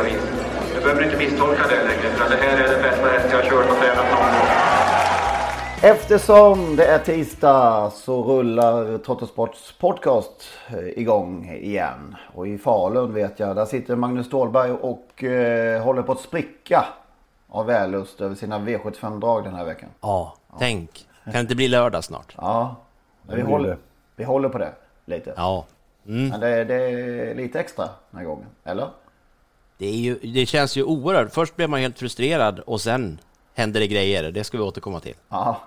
[0.00, 0.22] vis.
[0.74, 3.50] Du behöver inte misstolka det längre, för det här är den bästa häst jag har
[3.50, 4.48] kört och tränat någon gång.
[5.84, 12.16] Eftersom det är tisdag så rullar Trottosports podcast eh, igång igen.
[12.34, 16.84] Och i Falun vet jag, där sitter Magnus Stålberg och eh, håller på att spricka
[17.48, 19.88] av vällust över sina V75-drag den här veckan.
[20.00, 21.06] Ja, tänk.
[21.24, 22.34] Kan det inte bli lördag snart?
[22.36, 22.76] Ja,
[23.22, 23.76] vi, håller,
[24.16, 24.72] vi håller på det
[25.04, 25.32] lite.
[25.36, 25.64] Ja.
[26.06, 26.28] Mm.
[26.28, 28.88] Men det, det är lite extra den här gången, eller?
[29.82, 31.32] Det, är ju, det känns ju oerhört.
[31.32, 33.18] Först blev man helt frustrerad och sen
[33.54, 34.32] händer det grejer.
[34.32, 35.14] Det ska vi återkomma till.
[35.28, 35.60] Ja.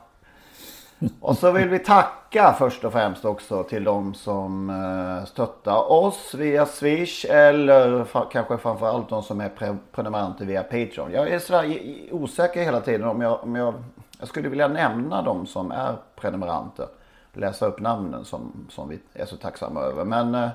[1.20, 6.34] Och så vill vi tacka först och främst också till de som eh, stöttar oss
[6.34, 11.12] via Swish eller kanske framförallt de som är pre- prenumeranter via Patreon.
[11.12, 11.80] Jag är sådär
[12.12, 13.74] osäker hela tiden om jag, om jag,
[14.20, 16.88] jag skulle vilja nämna de som är prenumeranter.
[17.34, 20.06] Läsa upp namnen som, som vi är så tacksamma över.
[20.06, 20.50] Men eh,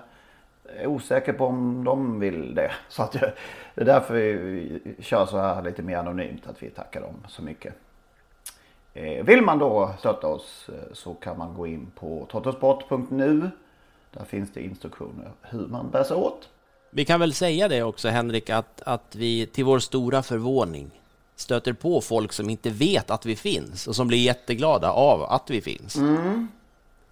[0.77, 2.73] är osäker på om de vill det.
[2.89, 3.31] Så att jag,
[3.75, 7.43] det är därför vi, kör så här lite mer anonymt att vi tackar dem så
[7.43, 7.75] mycket.
[8.95, 13.51] Eh, Vill man då stötta oss eh, så kan man gå in på trottosport.nu.
[14.11, 16.49] Där finns det instruktioner hur man bär sig åt.
[16.91, 20.91] Vi kan väl säga det också Henrik, att, att vi till vår stora förvåning
[21.37, 25.51] stöter på folk som inte vet att vi finns och som blir jätteglada av att
[25.51, 25.97] vi finns.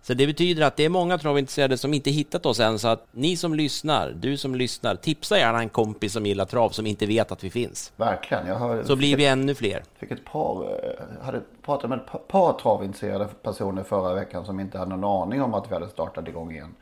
[0.08, 3.06] Så det betyder att det är många travintresserade som inte hittat oss än, så att
[3.12, 7.06] ni som lyssnar, du som lyssnar, tipsa gärna en kompis som gillar trav som inte
[7.06, 7.92] vet att vi finns.
[7.96, 8.46] Verkligen.
[8.46, 9.82] Jag har, Så blir vi ännu fler.
[9.98, 14.60] fick ett par, eh, hade pratat med ett par, par travintresserade personer förra veckan som
[14.60, 16.75] inte hade någon aning om att vi hade startat igång igen.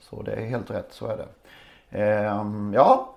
[0.00, 1.28] Så det är helt rätt, så är det.
[1.98, 3.14] Ehm, ja,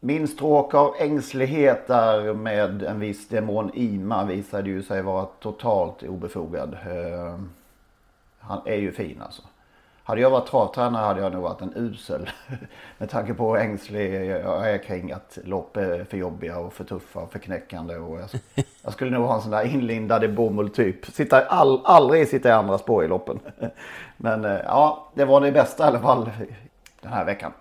[0.00, 6.02] min stråk av ängslighet där med en viss demon Ima visade ju sig vara totalt
[6.02, 6.76] obefogad.
[6.86, 7.50] Ehm,
[8.40, 9.42] han är ju fin alltså.
[10.10, 12.30] Hade jag varit travtränare hade jag nog varit en usel.
[12.98, 16.84] Med tanke på hur ängslig jag är kring att lopp är för jobbiga och för
[16.84, 17.96] tuffa och för knäckande.
[17.96, 18.28] Och jag,
[18.82, 21.06] jag skulle nog ha en sån där inlindad i bomull typ.
[21.06, 23.40] Sitta all, aldrig sitta i andra spår i loppen.
[24.16, 26.30] Men eh, ja, det var det bästa i alla fall
[27.00, 27.52] den här veckan.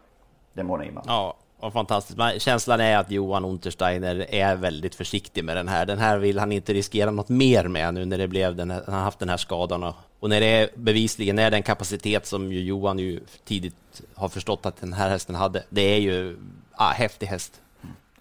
[0.53, 2.17] Det må ni Ja, vad fantastiskt.
[2.17, 5.85] Men känslan är att Johan Untersteiner är väldigt försiktig med den här.
[5.85, 8.81] Den här vill han inte riskera något mer med nu när det blev den här,
[8.85, 12.25] han har haft den här skadan och, och när det är bevisligen är den kapacitet
[12.25, 15.63] som ju Johan ju tidigt har förstått att den här hästen hade.
[15.69, 16.37] Det är ju
[16.71, 17.61] ah, häftig häst.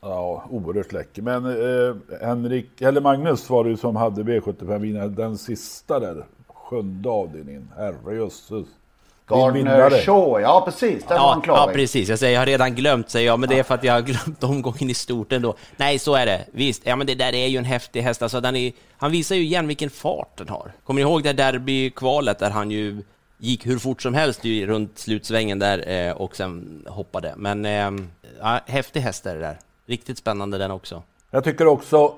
[0.01, 1.23] Ja, oerhört läcker.
[1.23, 7.09] Men eh, Henrik, eller Magnus var det ju som hade V75-vinnaren, den sista där, sjunde
[7.09, 7.69] avdelningen.
[7.77, 8.67] Herrejösses.
[9.29, 9.91] Gardner.
[9.91, 11.09] Shaw, ja precis.
[11.09, 12.09] Var Ja, han klar ja, precis.
[12.09, 14.01] Jag säger jag har redan glömt, säger jag, men det är för att jag har
[14.01, 15.55] glömt omgången i stort ändå.
[15.77, 16.45] Nej, så är det.
[16.53, 18.23] Visst, ja men det där är ju en häftig häst.
[18.23, 20.73] Alltså, den är, han visar ju igen vilken fart den har.
[20.85, 23.03] Kommer ni ihåg det derbykvalet där han ju
[23.39, 27.35] gick hur fort som helst ju runt slutsvängen där eh, och sen hoppade.
[27.37, 27.91] Men eh,
[28.41, 29.59] ja, häftig häst är det där.
[29.87, 31.03] Riktigt spännande den också.
[31.31, 32.15] Jag tycker också,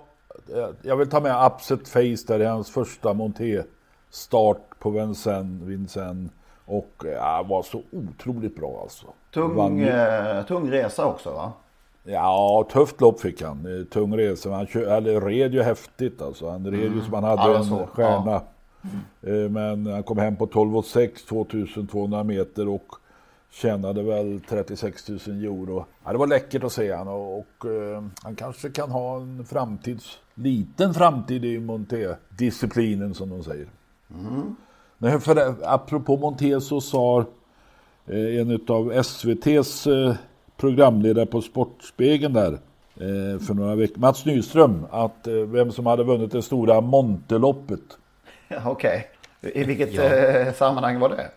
[0.55, 6.31] eh, jag vill ta med Upset Face där i hans första monté-start på Vincennes, Vincennes
[6.71, 9.07] och ja, var så otroligt bra alltså.
[9.35, 11.53] Tung, eh, tung resa också va?
[12.05, 13.79] Ja, tufft lopp fick han.
[13.81, 14.51] Eh, Tung resa.
[14.51, 16.51] Han kö- eller, red ju häftigt alltså.
[16.51, 18.35] Han red ju som han hade Ja, jag en stjärna.
[19.23, 22.95] Eh, Men han kom hem på 12,6 2200 meter och
[23.51, 25.85] tjänade väl 36 000 euro.
[26.05, 29.45] Ja, det var läckert att se han och, och eh, han kanske kan ha en
[29.45, 33.67] framtids, liten framtid i monté-disciplinen som de säger.
[35.03, 37.25] Nej, för det, apropå monté så sa
[38.07, 40.15] eh, en av SVTs eh,
[40.57, 42.53] programledare på Sportspegeln där
[42.95, 47.81] eh, för några veckor, Mats Nyström, att eh, vem som hade vunnit det stora Monteloppet.
[48.49, 49.07] Ja, Okej.
[49.41, 51.31] I vilket eh, sammanhang var det?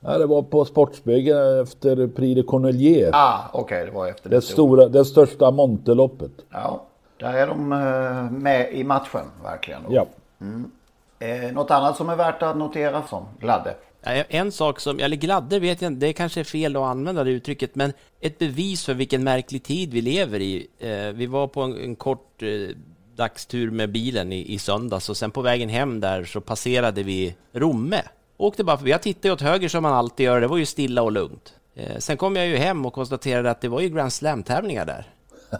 [0.00, 3.10] Ja, det var på Sportsbyggen efter Prix de Cornelier.
[3.12, 6.32] Ah, okej, okay, det var efter det, det stora, det största Monteloppet.
[6.50, 6.82] Ja,
[7.18, 7.68] där är de
[8.42, 9.80] med i matchen verkligen.
[9.88, 10.06] Ja.
[10.40, 10.70] Mm.
[11.20, 13.76] Eh, något annat som är värt att notera som gladde?
[14.02, 17.74] En sak som, eller gladde vet jag det kanske är fel att använda det uttrycket,
[17.74, 20.66] men ett bevis för vilken märklig tid vi lever i.
[20.78, 22.76] Eh, vi var på en, en kort eh,
[23.16, 27.34] dagstur med bilen i, i söndags och sen på vägen hem där så passerade vi
[27.52, 28.02] Romme.
[28.36, 28.90] Åkte bara förbi.
[28.90, 31.54] Jag tittade åt höger som man alltid gör, det var ju stilla och lugnt.
[31.74, 35.06] Eh, sen kom jag ju hem och konstaterade att det var ju Grand Slam-tävlingar där.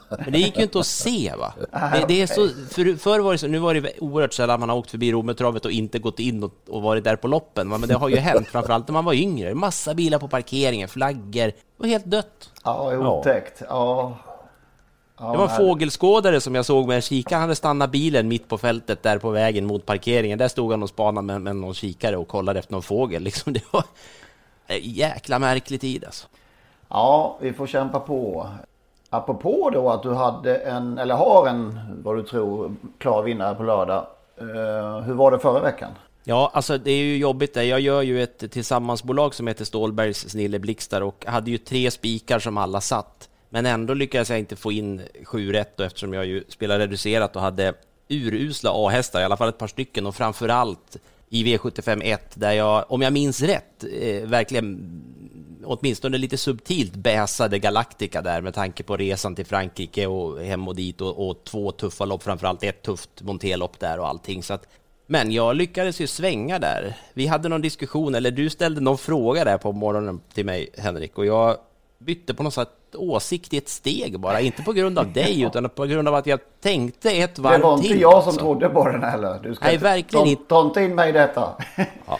[0.08, 1.54] Men det gick ju inte att se va?
[1.72, 4.68] Det, det är så, för, förr var det så, nu var det oerhört sällan man
[4.68, 7.80] har åkt förbi Rommetravet och inte gått in och, och, varit där på loppen, men
[7.80, 9.54] det har ju hänt, framförallt när man var yngre.
[9.54, 12.50] Massa bilar på parkeringen, flaggor, det var helt dött.
[12.64, 13.62] Ja, otäckt.
[13.68, 14.18] Ja.
[15.20, 17.36] Ja, det var en fågelskådare som jag såg med en kikare.
[17.36, 20.38] Han hade stannat bilen mitt på fältet där på vägen mot parkeringen.
[20.38, 23.22] Där stod han och spanade med, med någon kikare och kollade efter någon fågel.
[23.30, 23.84] Liksom det var
[24.66, 26.26] en jäkla märklig tid alltså.
[26.88, 28.48] Ja, vi får kämpa på.
[29.10, 33.62] Apropå då att du hade en, eller har en, vad du tror, klar vinnare på
[33.62, 34.06] lördag.
[34.40, 35.90] Eh, hur var det förra veckan?
[36.24, 37.64] Ja, alltså det är ju jobbigt det.
[37.64, 42.58] Jag gör ju ett tillsammansbolag som heter Stålbergs Snilleblixtar och hade ju tre spikar som
[42.58, 43.28] alla satt.
[43.48, 47.36] Men ändå lyckades jag inte få in sju rätt då, eftersom jag ju spelade reducerat
[47.36, 47.74] och hade
[48.08, 50.96] urusla A-hästar, i alla fall ett par stycken och framförallt
[51.28, 55.02] i V75 1 där jag, om jag minns rätt, eh, verkligen
[55.64, 60.76] åtminstone lite subtilt bäsade Galactica där med tanke på resan till Frankrike och hem och
[60.76, 64.42] dit och, och två tuffa lopp, framförallt ett tufft monterlopp där och allting.
[64.42, 64.66] Så att,
[65.06, 66.96] men jag lyckades ju svänga där.
[67.12, 71.18] Vi hade någon diskussion, eller du ställde någon fråga där på morgonen till mig, Henrik,
[71.18, 71.56] och jag
[71.98, 75.68] bytte på något sätt åsikt i ett steg bara, inte på grund av dig utan
[75.68, 77.60] på grund av att jag tänkte ett varv till.
[77.60, 78.40] Det var inte till, jag som alltså.
[78.40, 79.40] trodde på den heller.
[79.42, 80.44] Du ska Nej, inte, verkligen ta, inte.
[80.48, 81.56] Ta inte in mig i detta.
[82.06, 82.18] Ja.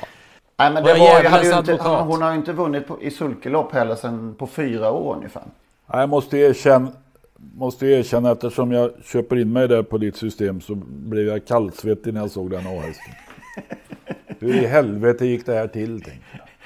[0.61, 2.07] Nej, men det var, jag hade ju inte, advokat?
[2.07, 5.43] hon har ju inte vunnit på, i sulkelopp heller sedan på fyra år ungefär.
[5.93, 6.89] Jag måste erkänna,
[7.37, 12.15] måste erkänna eftersom jag köper in mig där på ditt system så blev jag kallsvettig
[12.15, 13.15] när jag såg den A-hästen.
[14.39, 16.05] Hur i helvete gick det här till?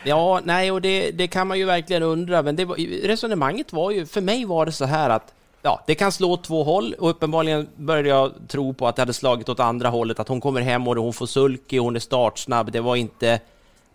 [0.05, 3.91] Ja, nej, och det, det kan man ju verkligen undra, men det var, resonemanget var
[3.91, 5.35] ju, för mig var det så här att
[5.67, 9.03] Ja, det kan slå åt två håll och uppenbarligen började jag tro på att det
[9.03, 12.01] hade slagit åt andra hållet, att hon kommer hem och hon får sulky, hon är
[12.01, 12.73] startsnabb.
[12.73, 13.41] Det var inte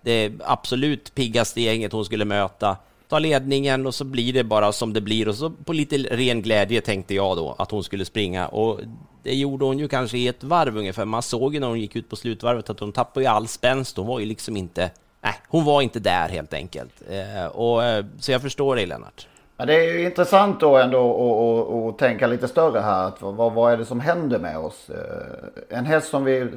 [0.01, 2.77] det absolut piggaste gänget hon skulle möta.
[3.07, 6.41] Ta ledningen och så blir det bara som det blir och så på lite ren
[6.41, 8.79] glädje tänkte jag då att hon skulle springa och
[9.23, 11.05] det gjorde hon ju kanske i ett varv ungefär.
[11.05, 13.97] Man såg ju när hon gick ut på slutvarvet att hon tappade ju all spänst.
[13.97, 14.91] Hon var ju liksom inte
[15.21, 16.93] Nej, hon var inte där helt enkelt.
[17.09, 19.27] Eh, och, eh, så jag förstår dig Lennart.
[19.57, 23.07] Men det är ju intressant då ändå att tänka lite större här.
[23.07, 24.89] Att vad, vad är det som händer med oss?
[24.89, 26.47] Eh, en häst som vi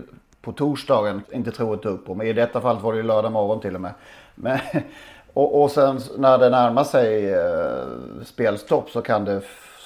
[0.43, 2.15] på torsdagen inte tror ett dugg på.
[2.15, 3.93] Men i detta fallet var det ju lördag morgon till och med.
[4.35, 4.59] Men,
[5.33, 7.85] och, och sen när det närmar sig eh,
[8.25, 9.43] spelstopp så kan det,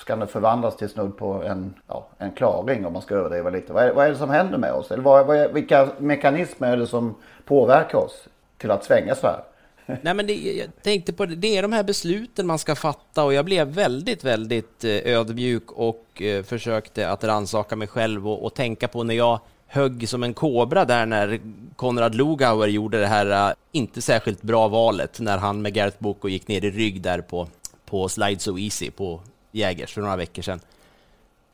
[0.07, 3.73] kan det förvandlas till snudd på en, ja, en klaring om man ska överdriva lite.
[3.73, 4.91] Vad är, vad är det som händer med oss?
[4.91, 7.15] Eller vad, vad är, vilka mekanismer är det som
[7.45, 8.29] påverkar oss
[8.59, 9.41] till att svänga så här?
[10.03, 13.25] Nej, men det, jag tänkte på det, det är de här besluten man ska fatta
[13.25, 18.45] och jag blev väldigt, väldigt eh, ödmjuk och eh, försökte att rannsaka mig själv och,
[18.45, 21.41] och tänka på när jag högg som en kobra där när
[21.77, 26.29] Konrad Lugauer gjorde det här uh, inte särskilt bra valet när han med Gareth Boko
[26.29, 27.49] gick ner i rygg där på,
[27.87, 29.21] på Slide So Easy på
[29.53, 30.61] Jägers för några veckor sedan.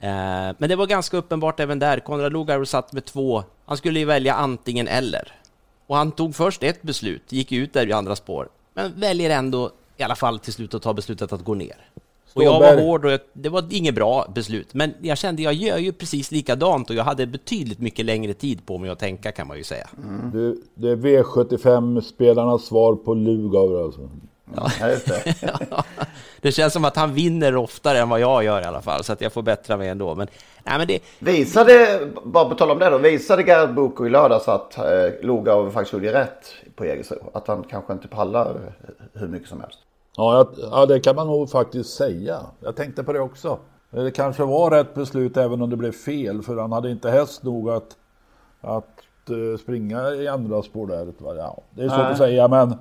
[0.03, 2.01] Uh, men det var ganska uppenbart även där.
[2.01, 3.45] Konrad Lugauer satt med två.
[3.65, 5.33] Han skulle ju välja antingen eller.
[5.87, 9.71] Och han tog först ett beslut, gick ut där i andra spår, men väljer ändå
[9.97, 11.77] i alla fall till slut att ta beslutet att gå ner.
[12.35, 15.55] Och jag var hård och jag, det var inget bra beslut, men jag kände jag
[15.55, 19.33] gör ju precis likadant och jag hade betydligt mycket längre tid på mig att tänka
[19.33, 19.89] kan man ju säga.
[20.05, 20.31] Mm.
[20.31, 24.11] Det, det, är V75-spelarnas svar på Lugauer alltså.
[24.55, 24.71] Ja.
[25.71, 25.85] ja,
[26.41, 29.12] det känns som att han vinner oftare än vad jag gör i alla fall, så
[29.12, 30.15] att jag får bättra mig ändå.
[30.15, 30.29] Men,
[30.65, 31.03] nej, men det...
[31.19, 34.85] Visade, bara på tal om det då, visade Gareth Boko i lördags att eh,
[35.23, 37.31] Lugauer faktiskt gjorde rätt på Jägersro?
[37.35, 38.57] Att han kanske inte pallar
[39.12, 39.79] hur mycket som helst?
[40.16, 42.40] Ja, ja, det kan man nog faktiskt säga.
[42.61, 43.59] Jag tänkte på det också.
[43.90, 47.42] Det kanske var rätt beslut även om det blev fel, för han hade inte häst
[47.42, 47.97] nog att,
[48.61, 49.00] att
[49.31, 51.12] uh, springa i andra spår där.
[51.37, 52.75] Ja, det är svårt att säga, men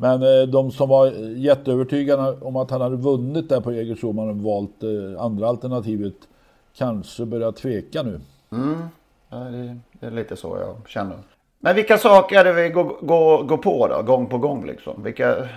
[0.00, 4.42] men eh, de som var jätteövertygade om att han hade vunnit där på Jägersro, man
[4.42, 6.14] valt eh, andra alternativet,
[6.76, 8.20] kanske börjar tveka nu.
[8.52, 8.78] Mm.
[9.28, 11.16] Ja, det, det, är lite så jag känner.
[11.58, 15.02] Men vilka saker är det vi går, går, går på då, gång på gång liksom?
[15.02, 15.48] Vilka,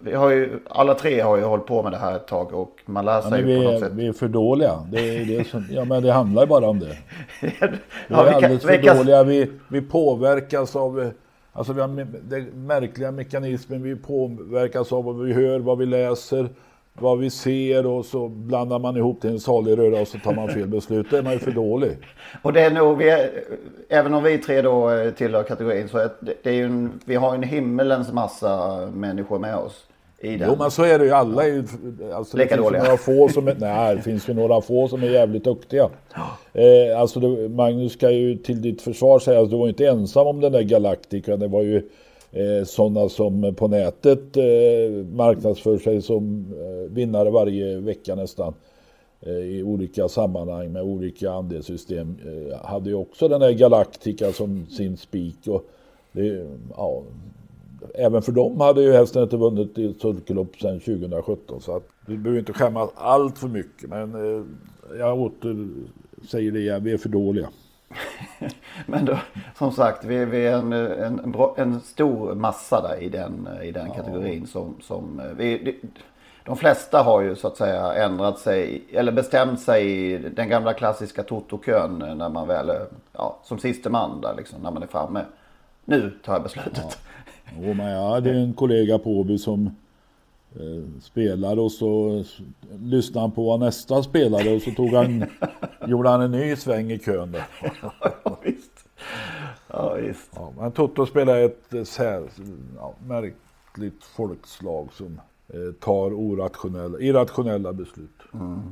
[0.00, 2.80] vi har ju, alla tre har ju hållit på med det här ett tag och
[2.86, 3.92] man lär sig ja, vi, på något sätt.
[3.92, 4.86] Vi är för dåliga.
[4.92, 6.86] Det, är det som, ja, men det handlar ju bara om det.
[7.40, 8.94] Vi är ja, vilka, alldeles för vilka...
[8.94, 9.24] dåliga.
[9.24, 11.12] Vi, vi påverkas av
[11.52, 16.48] Alltså vi har det märkliga mekanismen, vi påverkas av vad vi hör, vad vi läser,
[16.92, 20.34] vad vi ser och så blandar man ihop till en salig röra och så tar
[20.34, 21.10] man fel beslut.
[21.10, 21.98] Då är man ju för dålig.
[22.42, 23.30] Och det är nog, vi är,
[23.88, 27.00] även om vi tre då eh, tillhör kategorin så är det, det är ju en,
[27.04, 29.86] vi har en himmelens massa människor med oss
[30.20, 30.48] i den.
[30.48, 31.64] Jo men så är det ju, alla är ju...
[32.14, 32.82] Alltså, Lika det dåliga.
[32.82, 35.90] några få som är, nej, det finns ju några få som är jävligt duktiga.
[36.52, 40.26] Eh, alltså det, Magnus ska ju till ditt försvar säga att du var inte ensam
[40.26, 41.36] om den där Galactica.
[41.36, 41.76] Det var ju
[42.32, 44.44] eh, sådana som på nätet eh,
[45.12, 48.54] marknadsför sig som eh, vinnare varje vecka nästan.
[49.20, 52.16] Eh, I olika sammanhang med olika andelssystem.
[52.26, 55.46] Eh, hade ju också den där Galactica som sin spik.
[55.46, 55.64] Och
[56.12, 56.46] det,
[56.76, 57.02] ja,
[57.94, 61.60] även för dem hade ju hästen inte vunnit i sulkelopp sedan 2017.
[61.60, 63.90] Så att vi behöver inte skämmas allt för mycket.
[63.90, 64.44] Men eh,
[64.98, 65.68] jag åter
[66.28, 67.48] säger det igen, vi är för dåliga.
[68.86, 69.18] Men då,
[69.58, 73.90] som sagt, vi, vi är en, en, en, stor massa där i den, i den
[73.90, 74.46] kategorin.
[74.46, 75.80] Som, som eh, vi,
[76.44, 80.72] de flesta har ju så att säga ändrat sig, eller bestämt sig i den gamla
[80.72, 84.86] klassiska Toto-kön när man väl är ja, som siste man där liksom, när man är
[84.86, 85.24] framme.
[85.84, 86.98] Nu tar jag beslutet.
[87.56, 89.66] Och men jag hade en kollega på Åby som
[90.56, 92.24] eh, spelade och så
[92.82, 95.24] lyssnade han på vad nästa spelade och så tog han,
[95.86, 97.46] gjorde han en ny sväng i kön där.
[98.24, 98.86] ja, visst.
[99.68, 100.30] Ja, visst.
[100.34, 102.22] Ja, men Toto spelar ett eh, sär,
[102.76, 108.20] ja, märkligt folkslag som eh, tar orationella, irrationella beslut.
[108.32, 108.62] Ja,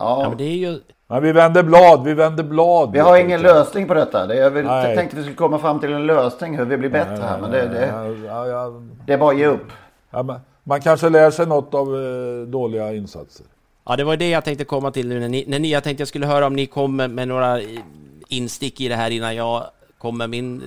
[0.00, 0.80] Ja, men det är ju...
[1.10, 2.92] Men vi vänder blad, vi vänder blad.
[2.92, 4.26] vi har ingen lösning på detta.
[4.26, 4.88] Det jag, vill, Nej.
[4.88, 7.38] jag tänkte vi skulle komma fram till en lösning hur vi blir bättre Nej, här.
[7.40, 7.86] Men det, det,
[8.26, 8.72] ja, ja,
[9.06, 9.66] det är bara att ge upp.
[10.10, 13.46] ja, men man kanske lär sig något av eh, dåliga insatser.
[13.86, 16.00] Ja, det var det jag tänkte komma till nu när ni, när ni jag tänkte
[16.00, 17.66] jag skulle höra om ni kommer med några eh,
[18.28, 19.64] instick i det här innan jag
[19.98, 20.66] kom med min eh,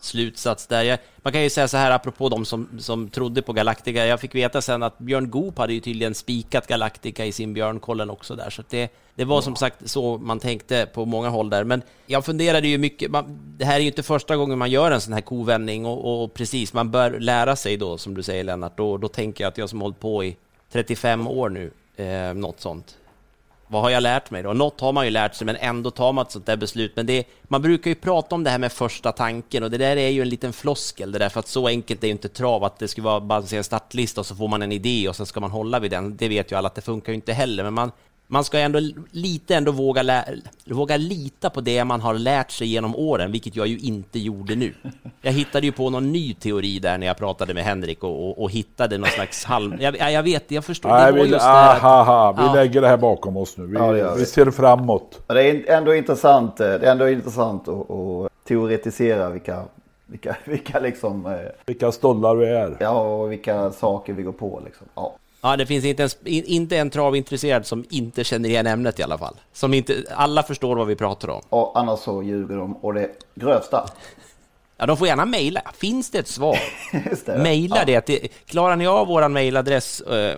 [0.00, 0.82] slutsats där.
[0.82, 4.06] Jag, man kan ju säga så här apropå de som, som trodde på Galactica.
[4.06, 8.10] Jag fick veta sen att Björn Goop hade ju tydligen spikat Galactica i sin Björnkollen
[8.10, 11.64] också där, så det, det var som sagt så man tänkte på många håll där.
[11.64, 14.90] Men jag funderade ju mycket, man, det här är ju inte första gången man gör
[14.90, 18.44] en sån här kovändning och, och precis, man bör lära sig då, som du säger
[18.44, 20.36] Lennart, då, då tänker jag att jag som hållit på i
[20.72, 22.96] 35 år nu, eh, något sånt.
[23.70, 24.52] Vad har jag lärt mig då?
[24.52, 26.92] Något har man ju lärt sig, men ändå tar man ett sånt där beslut.
[26.96, 29.96] Men det, man brukar ju prata om det här med första tanken och det där
[29.96, 32.64] är ju en liten floskel, det där, för att så enkelt är ju inte trav
[32.64, 35.16] att det ska vara bara se en startlista och så får man en idé och
[35.16, 36.16] sen ska man hålla vid den.
[36.16, 37.92] Det vet ju alla att det funkar ju inte heller, men man,
[38.30, 38.80] man ska ändå
[39.10, 40.24] lite ändå våga, lä,
[40.66, 44.56] våga lita på det man har lärt sig genom åren, vilket jag ju inte gjorde
[44.56, 44.74] nu.
[45.22, 48.42] Jag hittade ju på någon ny teori där när jag pratade med Henrik och, och,
[48.42, 49.74] och hittade någon slags halm...
[49.80, 50.88] Jag, jag vet, jag förstår.
[50.88, 52.54] Nej, vi, just det här att- aha, vi Ja.
[52.54, 53.66] lägger det här bakom oss nu.
[53.66, 55.20] Vi, Ja, vi ser framåt.
[55.26, 59.62] Det är ändå intressant, eh, det är ändå intressant att, att teoretisera vilka,
[60.06, 61.32] vilka, vilka liksom, eh,
[61.66, 62.76] Vilka stollar vi är.
[62.80, 64.86] ja, och vilka saker vi går på liksom.
[64.94, 65.14] Ja.
[65.40, 69.02] Ja, det finns inte en, in- inte en travintresserad som inte känner igen ämnet i
[69.02, 69.36] alla fall.
[69.52, 71.40] Som inte, alla förstår vad vi pratar om.
[71.48, 73.84] Och annars så ljuger de och det grövsta.
[74.80, 75.60] Ja, de får gärna mejla.
[75.74, 76.58] Finns det ett svar?
[77.26, 77.38] Det.
[77.38, 78.00] Mejla det.
[78.00, 80.36] till- Klarar ni av vår mejladress, eh,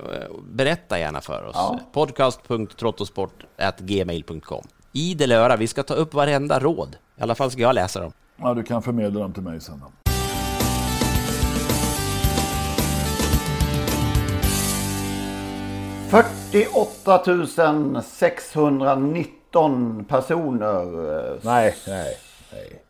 [0.53, 1.55] berätta gärna för oss.
[1.57, 1.79] Ja.
[1.93, 6.97] Podcast.trottosport.gmail.com Idel öra, vi ska ta upp varenda råd.
[7.19, 8.13] I alla fall ska jag läsa dem.
[8.37, 9.81] Ja, du kan förmedla dem till mig sen.
[9.81, 9.87] Då.
[16.11, 20.85] 48 619 personer.
[21.45, 22.17] Nej, nej,
[22.53, 22.83] nej.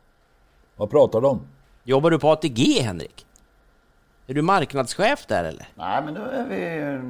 [0.77, 1.41] Vad pratar de om?
[1.85, 3.27] Jobbar du på ATG, Henrik?
[4.27, 5.69] Är du marknadschef där eller?
[5.75, 7.01] Nej, men nu är vi...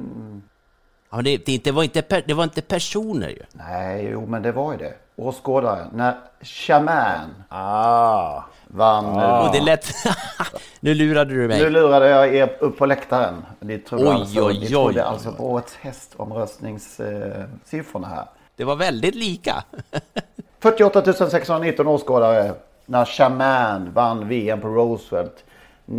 [1.11, 3.39] Ja, men det, det, var inte per, det var inte personer ju.
[3.51, 4.93] Nej, jo, men det var ju det.
[5.15, 5.87] Åskådare.
[5.93, 9.05] När Shaman Ah, vann.
[9.45, 9.93] Och det lät...
[10.79, 11.63] nu lurade du mig.
[11.63, 13.45] Nu lurade jag er upp på läktaren.
[13.59, 18.25] Ni trodde, Oj, alltså, oj, ni trodde oj, alltså på årets hästomröstningssiffrorna här.
[18.55, 19.63] Det var väldigt lika.
[20.59, 22.53] 48 619 åskådare
[22.85, 25.43] när Shaman vann VM på Roosevelt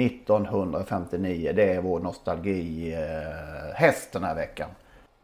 [0.01, 1.53] 1959.
[1.57, 4.69] Det är vår nostalgihäst den här veckan.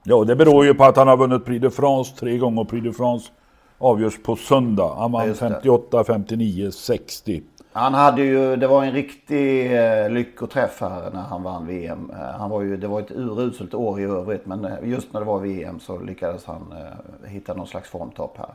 [0.03, 2.65] Ja, det beror ju på att han har vunnit Prix de France tre gånger.
[2.65, 3.31] Prix de France
[3.79, 4.95] avgörs på söndag.
[4.97, 5.49] Han vann just det.
[5.49, 7.43] 58, 59, 60.
[7.73, 12.11] Han hade ju, det var en riktig eh, lyckoträff här när han vann VM.
[12.13, 15.21] Eh, han var ju, det var ett uruselt år i övrigt men eh, just när
[15.21, 16.75] det var VM så lyckades han
[17.27, 18.49] hitta någon slags formtopp här.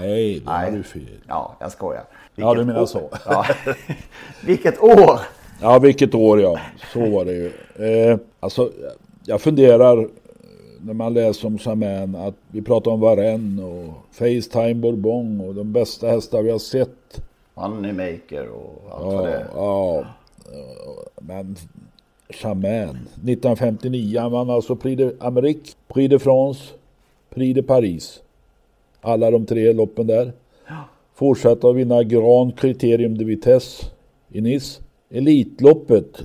[0.00, 1.02] Nej, det har du fel.
[1.28, 2.02] Ja, jag skojar.
[2.34, 3.10] Ja, du Vilket menar år- så.
[3.26, 3.46] Ja.
[4.46, 5.20] Vilket år!
[5.62, 6.58] Ja, vilket år ja.
[6.92, 7.46] Så var det ju.
[8.10, 8.70] Eh, alltså,
[9.24, 10.08] jag funderar
[10.82, 15.72] när man läser om Saman att vi pratar om Varenne och Facetime Bourbon och de
[15.72, 17.20] bästa hästar vi har sett.
[17.54, 19.46] Moneymaker och allt Ja, vad det är.
[19.54, 20.04] ja.
[21.20, 21.56] Men
[22.30, 22.88] Chaman.
[23.14, 26.60] 1959 han vann alltså Prix de Amérique, Prix de France,
[27.30, 28.22] Prix de Paris.
[29.00, 30.32] Alla de tre loppen där.
[31.14, 33.86] Fortsatte att vinna Grand Criterium de Vitesse
[34.32, 34.82] i Nice.
[35.10, 36.24] Elitloppet.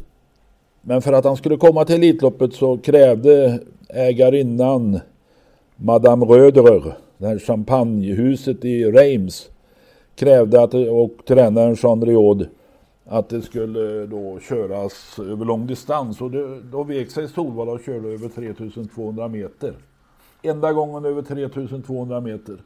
[0.85, 3.59] Men för att han skulle komma till Elitloppet så krävde
[3.89, 4.99] ägarinnan
[5.75, 9.49] Madame Röderer, det här champagnehuset i Reims,
[10.15, 12.47] krävde att, och tränaren Jean Riod
[13.05, 17.81] att det skulle då köras över lång distans och det, då vek sig Solvalla och
[17.85, 19.73] körde över 3200 meter.
[20.41, 22.57] Enda gången över 3200 meter.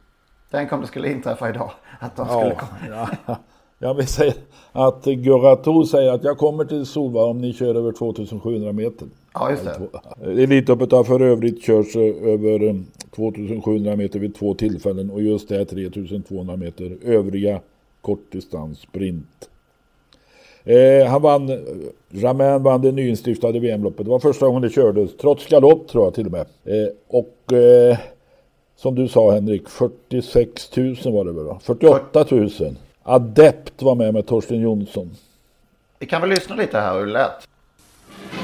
[0.50, 1.70] Tänk om det skulle inträffa idag.
[2.00, 3.08] Att de skulle Ja, komma.
[3.26, 3.36] ja.
[3.78, 4.32] Jag vill säga
[4.72, 9.08] att Gurato säger att jag kommer till Solvalla om ni kör över 2700 meter.
[9.34, 10.42] Ja, just det.
[10.42, 12.74] Elitloppet har för övrigt körts över eh,
[13.16, 17.60] 2700 meter vid två tillfällen och just det här 3200 meter övriga
[18.00, 19.50] kortdistans sprint.
[20.64, 21.58] Eh, han vann, eh,
[22.10, 24.06] Ramin vann det nyinstiftade VM-loppet.
[24.06, 26.46] Det var första gången det kördes, trots galopp tror jag till och med.
[26.64, 27.98] Eh, och eh,
[28.76, 31.58] som du sa Henrik, 46 000 var det väl va?
[31.62, 32.50] 48 000.
[33.08, 35.16] Adept var med med Torsten Jonsson.
[35.98, 37.48] Vi kan väl lyssna lite här hur det lät.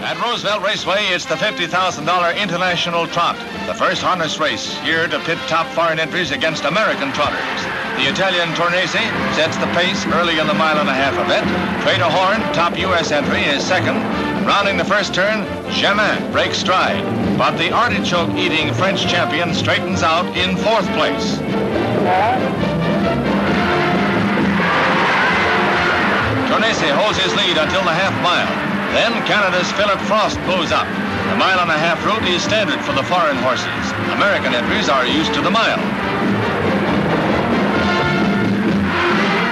[0.02, 5.38] At Roosevelt Raceway, it's the $50,000 International Trot, the first harness race here to pit
[5.48, 7.60] top foreign entries against American trotters.
[7.98, 9.04] The Italian Tornese
[9.36, 11.46] sets the pace early in the mile and a half event.
[11.82, 13.12] Trader Horn, top U.S.
[13.12, 13.96] entry, is second.
[14.46, 17.04] Rounding the first turn, Chemin breaks stride.
[17.38, 21.38] But the artichoke-eating French champion straightens out in fourth place.
[26.64, 28.48] Tornese holds his lead until the half mile.
[28.96, 30.88] Then Canada's Philip Frost moves up.
[31.28, 33.84] The mile and a half route is standard for the foreign horses.
[34.16, 35.76] American entries are used to the mile.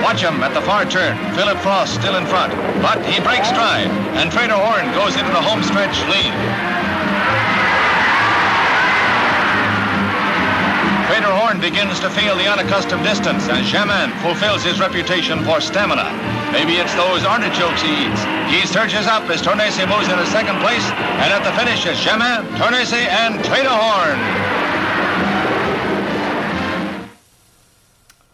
[0.01, 1.13] Watch him at the far turn.
[1.37, 5.43] Philip Frost still in front, but he breaks stride, and Trader Horn goes into the
[5.45, 6.33] home stretch lead.
[11.13, 16.09] Trader Horn begins to feel the unaccustomed distance as Jamin fulfills his reputation for stamina.
[16.57, 18.23] Maybe it's those artichokes he eats.
[18.49, 20.87] He surges up as Tornese moves into second place,
[21.23, 24.19] and at the finish is Jamin, Tornese, and Trader Horn.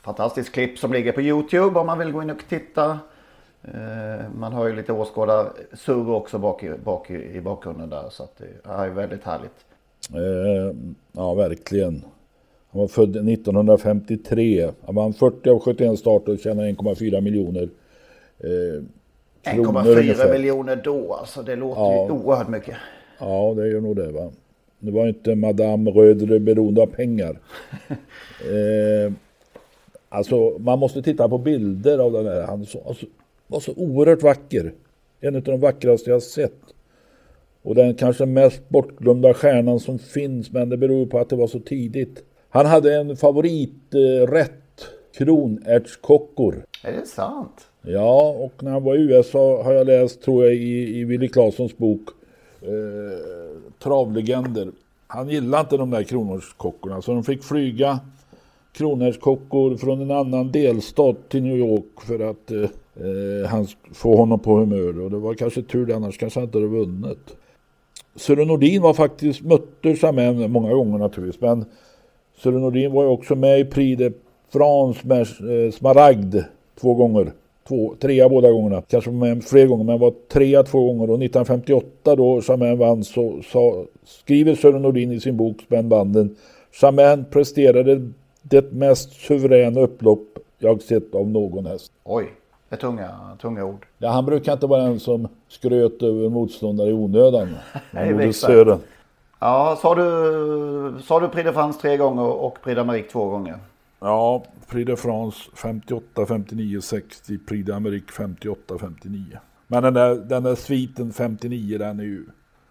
[0.02, 2.98] Fantastiskt klipp som ligger på Youtube om man vill gå in och titta.
[3.62, 8.22] Eh, Man har ju lite åskådarsurr också bak i, bak i, i bakgrunden där så
[8.22, 9.64] att det är väldigt härligt.
[10.14, 10.76] Eh,
[11.12, 12.05] ja, verkligen.
[12.70, 14.68] Han var född 1953.
[14.87, 17.68] Han vann 40 av 71 starter och tjänade 1,4 miljoner
[18.38, 18.83] eh,
[19.54, 20.33] kronor 1,4 ungefär.
[20.33, 21.42] miljoner då alltså.
[21.42, 22.04] Det låter Ja.
[22.07, 22.76] ju oerhört mycket.
[23.20, 24.31] Ja, det gör nog det va.
[24.78, 27.31] Det var inte Madame Rödre beroende av pengar.
[27.88, 29.12] eh,
[30.09, 32.42] alltså man måste titta på bilder av den här.
[32.42, 33.07] Han så, alltså,
[33.46, 34.72] var så oerhört vacker.
[35.20, 36.54] En av de vackraste jag sett.
[37.62, 40.52] Och den kanske mest bortglömda stjärnan som finns.
[40.52, 42.24] Men det beror på att det var så tidigt.
[42.50, 44.52] Han hade en favoriträtt.
[45.18, 46.64] Kronärtskockor.
[46.84, 47.66] Är det sant?
[47.82, 51.28] Ja, och när han var i USA har jag läst, tror jag, i, i Willy
[51.28, 52.00] Claessons bok
[52.62, 52.68] eh,
[53.82, 54.70] Travlegender.
[55.06, 58.00] Han gillade inte de där kronärtskockorna så de fick flyga
[58.72, 64.38] kronärtskockor från en annan delstat till New York för att eh, eh, han få honom
[64.38, 65.00] på humör.
[65.00, 67.37] Och det var kanske tur det, annars kanske han inte hade vunnit.
[68.16, 71.64] Sören Nordin var faktiskt, mötte Jamin många gånger naturligtvis, men
[72.38, 74.12] Sören Nordin var ju också med i Prix de
[74.53, 76.37] France med eh, Smaragd
[76.81, 77.33] två gånger.
[77.68, 78.83] Två, trea båda gångerna.
[78.88, 81.11] Kanske var med fler gånger, men var trea två gånger.
[81.11, 86.37] Och 1958 då Jamin vann så, så skriver Sören Nordin i sin bok Spännbanden.
[86.83, 88.11] Jamin presterade
[88.42, 91.92] det mest suveräna upplopp jag sett av någon häst.
[92.05, 92.33] Oj,
[92.68, 93.11] det är tunga,
[93.42, 93.87] tunga ord.
[93.98, 97.48] Ja, han brukar inte vara den som skröt över motståndare i onödan.
[97.90, 98.33] Nej.
[98.33, 98.79] Sören.
[99.40, 103.59] Ja, sa du, sa du Prix de France tre gånger och Prix d'Amérique två gånger?
[104.01, 107.38] Ja, Prix de France 58, 59, 60.
[107.38, 109.24] Prix d'Amérique 58, 59.
[109.66, 112.27] Men den där, den där sviten 59 den är ju...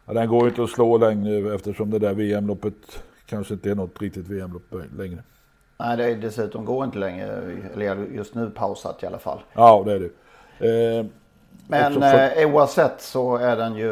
[0.06, 4.02] Den går ju inte att slå längre eftersom det där VM-loppet kanske inte är något
[4.02, 5.24] riktigt VM-lopp längre.
[5.80, 7.42] Nej, det är dessutom går inte längre.
[7.74, 9.40] Eller just nu pausat i alla fall.
[9.54, 11.00] Ja, det är det.
[11.00, 11.06] Eh,
[11.68, 13.92] Men för- eh, oavsett så är den ju,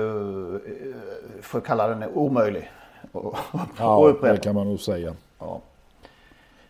[1.46, 2.72] eh, får jag kalla den omöjlig
[3.12, 5.14] att- att Ja, det kan man nog säga.
[5.40, 5.62] Ja.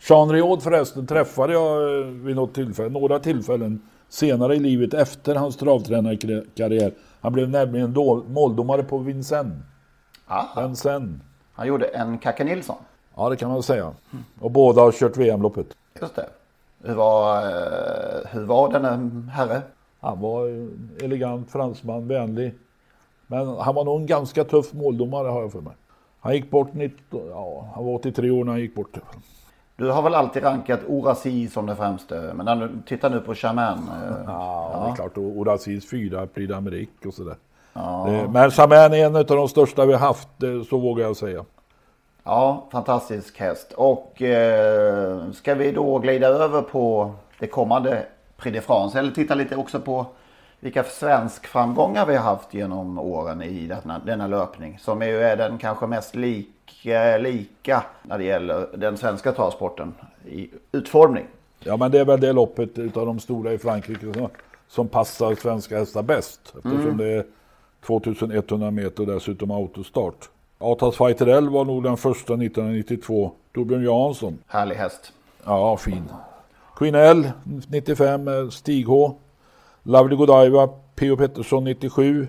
[0.10, 5.36] Jean Riod förresten träffade jag eh, vid något tillfälle, några tillfällen senare i livet efter
[5.36, 6.92] hans travtränarkarriär.
[7.22, 7.94] Han blev nämligen
[8.28, 9.54] måldomare på Vincennes.
[10.58, 11.22] Vincennes.
[11.54, 12.76] han gjorde en Kacke Nilsson.
[13.16, 13.92] Ja, det kan man säga.
[14.40, 15.68] Och båda har kört VM-loppet.
[16.02, 16.30] Just det.
[16.84, 19.62] Hur var, eh, hur var denna herre?
[20.00, 22.54] Han var en elegant fransman, vänlig.
[23.28, 25.74] Men han var nog en ganska tuff måldomare har jag för mig.
[26.20, 28.98] Han gick bort 19, ja, han var 83 år när han gick bort.
[29.78, 33.36] Du har väl alltid rankat Orasi som den främste, men när du tittar nu på
[33.36, 33.78] Chaman.
[33.78, 35.18] Eh, Ja, det är klart.
[35.18, 37.36] Orasis fyra, Prix d'Amérique och sådär.
[37.74, 38.06] Ja.
[38.10, 41.16] Det- Men Chaman är en av de största vi har haft, det- så vågar jag
[41.18, 41.46] säga.
[42.24, 43.74] Ja, fantastisk häst.
[43.78, 48.06] Och eh, ska vi då glida över på det kommande
[48.38, 50.06] Prix de France eller titta lite också på
[50.60, 54.80] vilka svensk framgångar vi har haft genom åren i denna, denna löpning.
[54.82, 59.32] Som är ju är den kanske mest lik, eh, lika när det gäller den svenska
[59.32, 59.94] travsporten
[60.26, 61.26] i utformning.
[61.60, 64.30] Ja, men det är väl det loppet utav de stora i Frankrike som,
[64.68, 66.40] som passar svenska hästar bäst.
[66.56, 66.98] Eftersom Mm.
[66.98, 67.26] det är
[67.86, 70.30] 2100 meter och dessutom autostart.
[70.58, 73.32] Atas Fighter L var nog den första 1992.
[73.56, 74.38] Torbjörn Jansson.
[74.48, 75.14] Härlig häst.
[75.46, 76.04] Ja, fin.
[76.76, 77.32] Queen L
[77.68, 79.16] 95 med Stig H.
[79.88, 81.18] Lovely Godiva P.O.
[81.18, 82.28] Pettersson 97.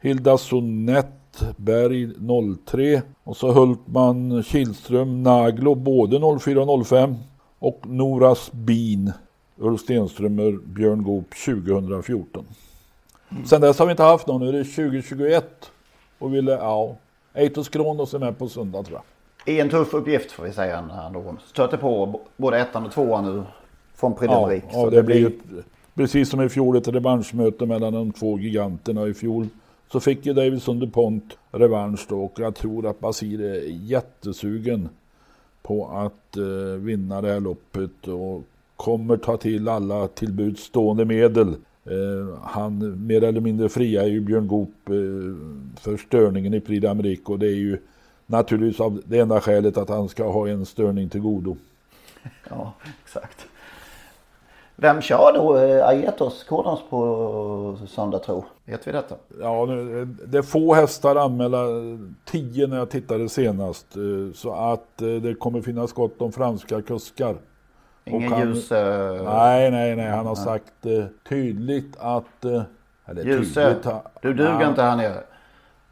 [0.00, 2.10] Hilda Sonett Berg
[2.66, 3.02] 03.
[3.24, 7.14] Och så Hultman Kihlström Naglo både 04 och 05.
[7.58, 9.12] Och Noras Bin
[9.56, 12.44] Ulf Stenströmer Björn Goop 2014.
[13.44, 14.40] Sen dess har vi inte haft någon.
[14.40, 15.70] Nu är det 2021.
[16.18, 16.96] Och ville, ja.
[17.34, 19.00] Eitos Kronos är med på söndag tror
[19.44, 19.58] jag.
[19.58, 23.24] En tuff uppgift får vi säga när han då stöter på både ettan och tvåan
[23.24, 23.42] nu
[23.94, 27.66] från Prix Ja, ja, Så det blir ju ett, precis som i fjol ett revanschmöte
[27.66, 29.48] mellan de två giganterna i fjol.
[29.92, 34.88] Så fick ju Davidson DuPont revansch då och jag tror att Basir är jättesugen
[35.62, 38.44] på att eh, vinna det här loppet och
[38.76, 41.48] kommer ta till alla tillbudsstående medel.
[41.84, 44.94] Eh, han mer eller mindre fria ju Björn Goop eh,
[45.80, 47.78] för störningen i Prix d'Amérique och det är ju
[48.26, 51.56] naturligtvis av det enda skälet att han ska ha en störning till godo.
[52.50, 52.72] Ja,
[53.04, 53.46] exakt.
[54.76, 58.44] Vem kör då eh, Aetos Kronos på söndag tro?
[58.64, 59.14] Vet vi detta?
[59.40, 61.58] Ja, nu, det är få hästar anmälda,
[62.24, 63.96] tio när jag tittade senast.
[63.96, 67.36] eh, Så att eh, det kommer finnas gott om franska kuskar.
[68.04, 68.70] Ingen han- ljus...
[69.24, 70.10] Nej, nej, nej.
[70.10, 70.44] Han har Nej.
[70.44, 70.72] sagt
[71.28, 72.44] tydligt att...
[73.06, 75.20] Eller Ljuse, tydligt, du duger han- inte här nere.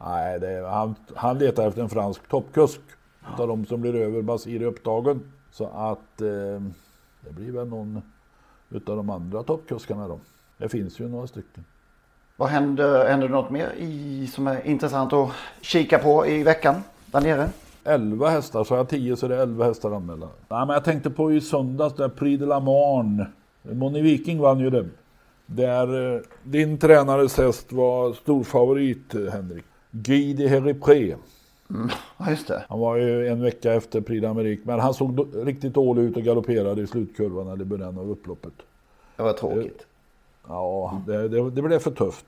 [0.05, 2.81] Nej, det, är- han, han letar efter en fransk toppkusk.
[3.33, 5.31] Utav de som blir över Basir i upptagen.
[5.51, 6.61] Så att eh,
[7.21, 8.01] det blir väl någon
[8.71, 10.19] utav de andra toppkuskarna då.
[10.57, 11.63] Det finns ju några stycken.
[12.37, 15.29] Vad händer, händer det något mer i, som är intressant att
[15.61, 17.49] kika på i veckan där nere?
[17.83, 20.25] 11 hästar, så jag 10 så är det 11 hästar anmälda.
[20.25, 23.27] Nej, men jag tänkte på i söndags där Prix de la Marne.
[23.61, 24.85] Moni Viking vann ju det.
[25.45, 29.65] Där eh, din tränares häst var stor favorit eh, Henrik.
[29.91, 31.15] Guy de Heripré.
[32.17, 32.63] Ja, just det.
[32.69, 34.61] Han var ju en vecka efter Prix d'Amérique.
[34.63, 38.53] Men han såg riktigt dålig ut och galopperade i slutkurvan eller början av upploppet.
[39.15, 39.85] Det var tråkigt.
[40.47, 42.25] Ja, det, det, det blev för tufft.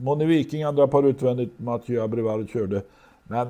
[0.00, 2.82] Moni Viking andra par utvändigt, Mathieu Abrivard körde.
[3.24, 3.48] Men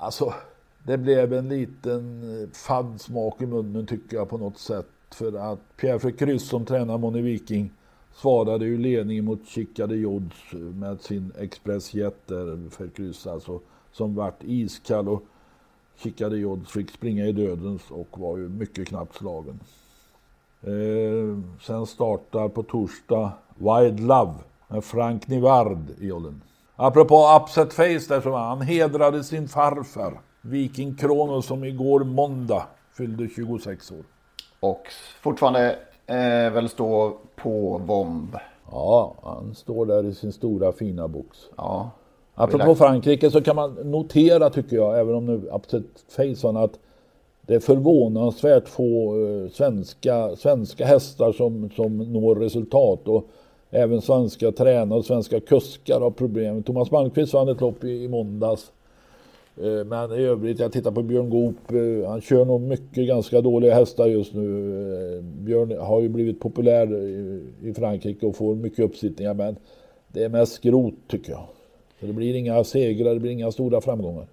[0.00, 0.34] alltså,
[0.82, 4.86] det blev en liten eh, fadd smak i munnen tycker jag på något sätt.
[5.10, 7.70] För att Pierre Frecruz som tränar Moni Viking
[8.14, 13.60] svarade ju ledningen mot Chica de Jods med sin expressjet där Frecruz alltså
[13.94, 15.22] som vart iskall och
[15.96, 19.60] Chica de Jods fick springa i dödens och var ju mycket knappt slagen.
[20.62, 24.34] Eh, sen startar på torsdag Wild Love
[24.68, 26.42] med Frank Nivard i jollen.
[26.76, 32.66] Apropå Upset Face där så var han hedrade sin farfar Viking Kronos som igår måndag
[32.96, 34.04] fyllde 26 år.
[34.60, 34.86] Och
[35.22, 38.36] fortfarande eh, väl står på bomb.
[38.70, 41.38] Ja, han står där i sin stora fina box.
[41.56, 41.90] Ja.
[42.34, 45.82] Apropå Frankrike så kan man notera tycker jag, även om nu Upset
[46.42, 46.78] vann, att
[47.46, 53.08] det är förvånansvärt få eh, svenska, svenska hästar som, som når resultat.
[53.08, 53.24] Och
[53.70, 56.62] även svenska tränare och svenska kuskar har problem.
[56.62, 58.72] Thomas Malmqvist vann ett lopp i, i måndags.
[59.56, 61.56] Eh, Men i övrigt, jag tittar på Björn Goop.
[61.72, 65.22] eh, Han kör nog mycket ganska dåliga hästar just nu.
[65.22, 69.34] Björn har ju blivit populär i- i Frankrike och får mycket uppsittningar.
[69.34, 69.56] Men
[70.08, 71.44] det är mest skrot tycker jag.
[72.04, 74.26] Så det blir inga segrar, det blir inga stora framgångar.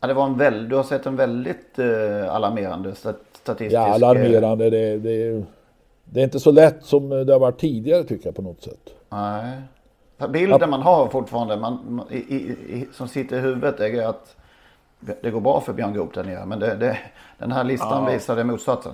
[0.00, 3.74] Ja, det var en väl, du har sett en väldigt eh, alarmerande stat, statistisk...
[3.74, 4.70] Ja, alarmerande.
[4.70, 5.44] Det, det,
[6.04, 8.94] det är inte så lätt som det har varit tidigare tycker jag på något sätt.
[9.12, 9.18] eh,
[10.18, 10.28] Nej.
[10.28, 14.36] Bilden man har fortfarande man, man, i, i, som sitter i huvudet är att
[15.22, 16.46] det går bra för Björn Goop där nere.
[16.46, 16.98] Men det, det,
[17.38, 18.12] den här listan Ja.
[18.12, 18.92] visade motsatsen.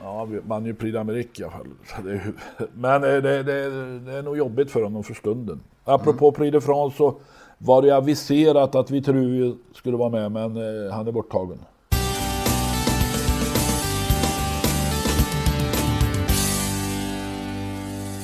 [0.00, 2.08] Ja, vi vann ju Prix d'Amérique i alla fall.
[2.10, 2.32] Är
[2.72, 5.60] Men eh, det, det, är nog jobbigt för honom för stunden.
[5.84, 7.14] Apropå Prix de France så
[7.58, 11.58] var det aviserat att vi tror skulle vara med men eh, han är borttagen.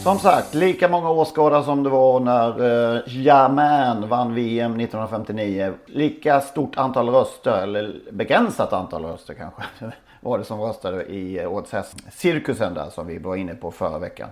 [0.05, 5.75] Som sagt, lika många åskådare som det var när eh, uh, Jamen vann VM 1959.
[5.87, 9.63] Lika stort antal röster, eller begränsat antal röster kanske,
[10.21, 11.97] var det som röstade i eh, uh, årets häst.
[12.13, 14.29] Cirkusen där som vi var inne på förra veckan.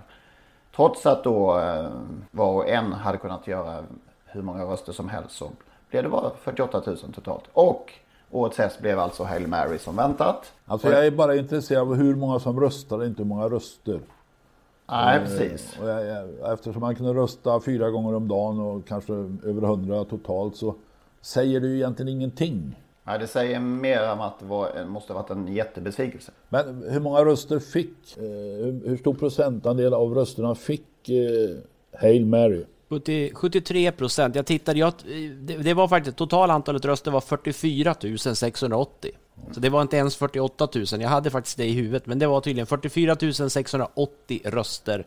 [0.77, 1.89] Trots att då uh,
[2.31, 3.85] var och en hade kunnat göra
[4.33, 5.51] hur många röster som helst så
[5.91, 7.45] blev det bara 48 000 totalt.
[7.53, 7.93] Och
[8.31, 10.53] årets häst blev alltså Hail Mary som väntat.
[10.67, 14.01] Alltså jag är bara intresserad av hur många som röstar, inte hur många röster.
[14.89, 15.79] Nej, precis.
[15.81, 20.75] Jag, eftersom man kunde rösta fyra gånger om dagen och kanske över hundra totalt så
[21.21, 22.79] säger det ju egentligen ingenting.
[23.05, 26.33] Nej, det säger mer om att det var, måste ha varit en jättebesvikelse.
[26.49, 28.25] Men hur många röster fick, eh,
[28.85, 31.57] hur stor procentandel av rösterna fick eh,
[32.01, 32.65] Hail Mary?
[32.93, 34.35] 70, 73 procent.
[34.35, 34.93] Jag tittade, jag,
[35.41, 37.95] det, det, var faktiskt, totala antalet röster var 44
[38.35, 39.11] 680.
[39.53, 40.85] Så det var inte ens 48 000.
[41.01, 43.17] Jag hade faktiskt det i huvudet, men det var tydligen 44
[43.51, 45.07] 680 röster.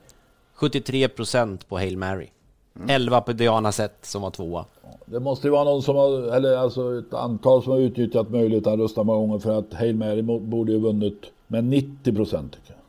[0.53, 2.27] 73 procent på Hail Mary.
[2.75, 2.89] Mm.
[2.89, 4.65] 11 på Diana Sett som var tvåa.
[5.05, 8.73] Det måste ju vara någon som har, eller alltså ett antal som har utnyttjat möjligheten
[8.73, 12.73] att rösta många gånger för att Hail Mary borde ju vunnit med 90 procent tycker
[12.73, 12.84] jag.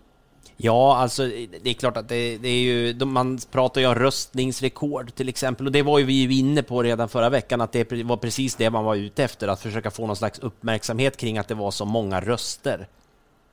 [0.57, 1.27] Ja, alltså
[1.63, 5.67] det är klart att det, det är ju, man pratar ju om röstningsrekord till exempel
[5.67, 8.71] och det var ju vi inne på redan förra veckan att det var precis det
[8.71, 11.85] man var ute efter, att försöka få någon slags uppmärksamhet kring att det var så
[11.85, 12.89] många röster.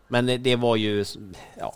[0.08, 1.06] Men det var ju,
[1.60, 1.74] ja,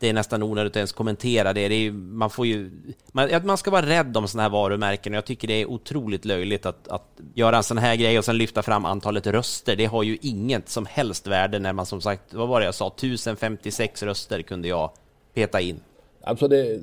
[0.00, 1.68] det är nästan onödigt att ens kommentera det.
[1.68, 2.70] det är, man, får ju,
[3.12, 6.24] man, man ska vara rädd om sådana här varumärken och jag tycker det är otroligt
[6.24, 9.76] löjligt att, att göra en sån här grej och sen lyfta fram antalet röster.
[9.76, 12.74] Det har ju inget som helst värde när man som sagt, vad var det jag
[12.74, 14.90] sa, 1056 röster kunde jag
[15.34, 15.80] peta in.
[16.20, 16.80] Alltså det,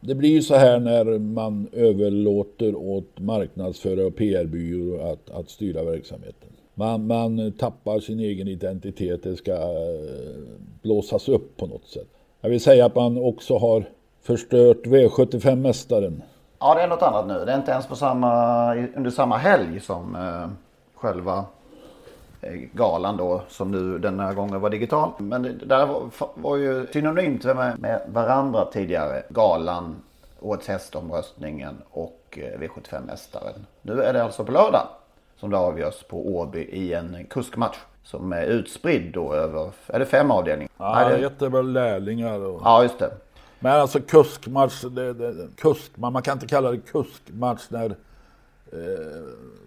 [0.00, 5.84] det blir ju så här när man överlåter åt marknadsförare och PR-byråer att, att styra
[5.84, 6.48] verksamheten.
[6.74, 10.38] Man, man tappar sin egen identitet, det ska eh,
[10.82, 12.08] blåsas upp på något sätt.
[12.44, 13.84] Jag vill säga att man också har
[14.22, 16.22] förstört V75-mästaren.
[16.58, 17.44] Ja, det är något annat nu.
[17.44, 20.48] Det är inte ens på samma, under samma helg som eh,
[20.94, 21.44] själva
[22.40, 25.10] eh, galan då som nu den här gången var digital.
[25.18, 26.02] Men det där var,
[26.34, 29.22] var ju synonymt med, med varandra tidigare.
[29.28, 29.96] Galan,
[30.40, 33.66] Årets hästomröstningen och eh, V75-mästaren.
[33.82, 34.86] Nu är det alltså på lördag
[35.36, 40.06] som det avgörs på Åby i en kuskmatch som är utspridd då över, är det
[40.06, 40.70] fem avdelningar?
[40.78, 42.40] Ja, Nej, det heter väl lärlingar.
[42.40, 42.60] Och...
[42.64, 43.10] Ja, just det.
[43.60, 47.90] Men alltså kuskmatch, det, det, kusk, man kan inte kalla det kuskmatch när
[48.72, 49.22] eh,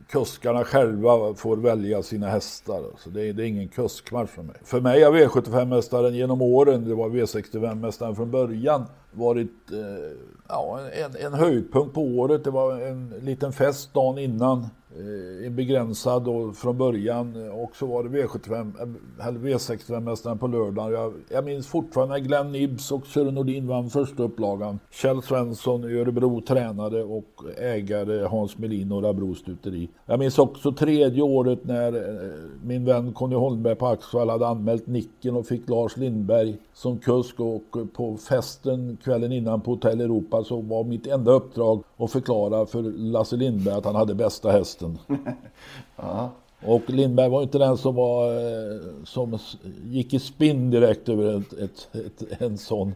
[0.09, 2.83] kuskarna själva får välja sina hästar.
[2.97, 4.55] Så det, det är ingen kuskmatch för mig.
[4.63, 10.17] För mig har V75-mästaren genom åren, det var V65-mästaren från början, varit eh,
[10.47, 12.43] ja, en, en höjdpunkt på året.
[12.43, 14.67] Det var en liten fest dagen innan.
[14.97, 18.73] Eh, begränsad och från början och så var det V75,
[19.19, 20.93] eh, eller V65-mästaren på lördagen.
[20.93, 24.79] Jag, jag minns fortfarande när Glenn Nibs och Sören Nordin vann första upplagan.
[24.91, 29.89] Kjell Svensson i Örebro tränade och ägare Hans Melin och Örebro stuteri.
[30.05, 32.31] Jag minns också tredje året när eh,
[32.63, 37.39] min vän Conny Holmberg på Axvall hade anmält nicken och fick Lars Lindberg som kusk
[37.39, 42.65] och på festen kvällen innan på Hotell Europa så var mitt enda uppdrag att förklara
[42.65, 44.84] för Lasse Lindberg att han hade bästa hästen.
[45.95, 46.31] ja.
[46.65, 49.39] Och Lindberg var inte den som, var, eh, som
[49.83, 52.95] gick i spinn direkt över ett, ett, ett, en sån,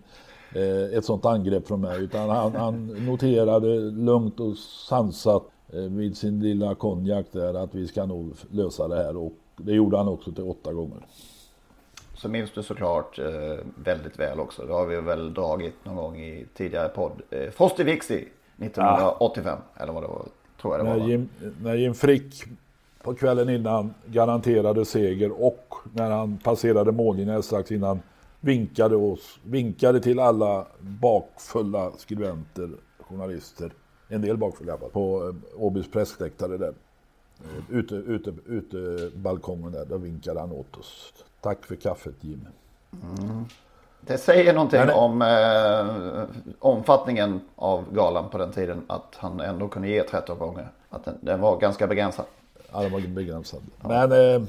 [0.56, 2.04] eh, ett sånt angrepp från mig.
[2.04, 7.88] Utan han, han noterade lugnt och sansat eh, vid sin lilla konjak där att vi
[7.88, 9.18] ska nog lösa det här.
[9.18, 11.06] Och det gjorde han också till åtta gånger.
[12.16, 13.20] Så minns du såklart
[13.76, 14.66] väldigt väl också.
[14.66, 17.22] Det har vi väl dragit någon gång i tidigare podd.
[17.30, 18.26] Eh, Frosty Vixie
[18.58, 19.58] 1985.
[19.76, 19.84] Ja.
[19.84, 20.26] Eller vad det var.
[20.62, 21.08] Tror jag det när var.
[21.08, 21.30] Jim,
[21.62, 22.44] när Jim Frick
[23.04, 28.00] på kvällen innan garanterade seger och när han passerade mållinjen strax innan
[28.40, 32.70] vinkade, oss, vinkade till alla bakfulla skribenter,
[33.00, 33.72] journalister,
[34.08, 36.74] en del bakfulla på eh, Åbys pressläktare där.
[37.44, 41.14] Eh, ute, ute, ute balkongen där, då vinkade han åt oss.
[41.42, 42.48] Tack för kaffet Jim.
[43.20, 43.46] Mm.
[44.02, 44.96] Det säger någonting Nej.
[44.96, 46.24] om eh,
[46.60, 48.82] omfattningen av galan på den tiden.
[48.88, 50.68] Att han ändå kunde ge 13 gånger.
[50.90, 52.26] Att den, den var ganska begränsad.
[52.72, 53.62] Ja, den var begränsad.
[53.82, 53.88] Ja.
[53.88, 54.48] Men eh,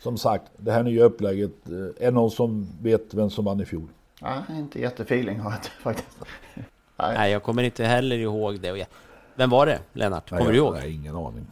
[0.00, 1.50] som sagt, det här nya upplägget.
[1.68, 3.88] Eh, är någon som vet vem som vann i fjol?
[4.22, 6.18] Nej, inte jättefeeling har jag faktiskt.
[6.96, 7.14] Nej.
[7.16, 8.86] Nej, jag kommer inte heller ihåg det.
[9.34, 10.28] Vem var det, Lennart?
[10.28, 10.74] Kommer Nej, du ihåg?
[10.74, 11.46] Nej, ingen aning.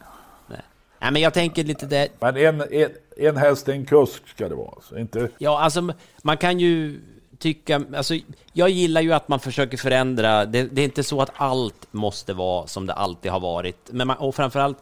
[1.03, 2.07] Nej, men jag tänker lite där...
[2.19, 4.69] Men en, en, en häst, en kusk ska det vara.
[4.75, 4.99] Alltså.
[4.99, 5.29] Inte...
[5.37, 7.01] Ja, alltså man kan ju
[7.39, 7.81] tycka...
[7.95, 8.15] Alltså,
[8.53, 10.45] jag gillar ju att man försöker förändra.
[10.45, 13.89] Det, det är inte så att allt måste vara som det alltid har varit.
[13.91, 14.77] Men man, och framförallt,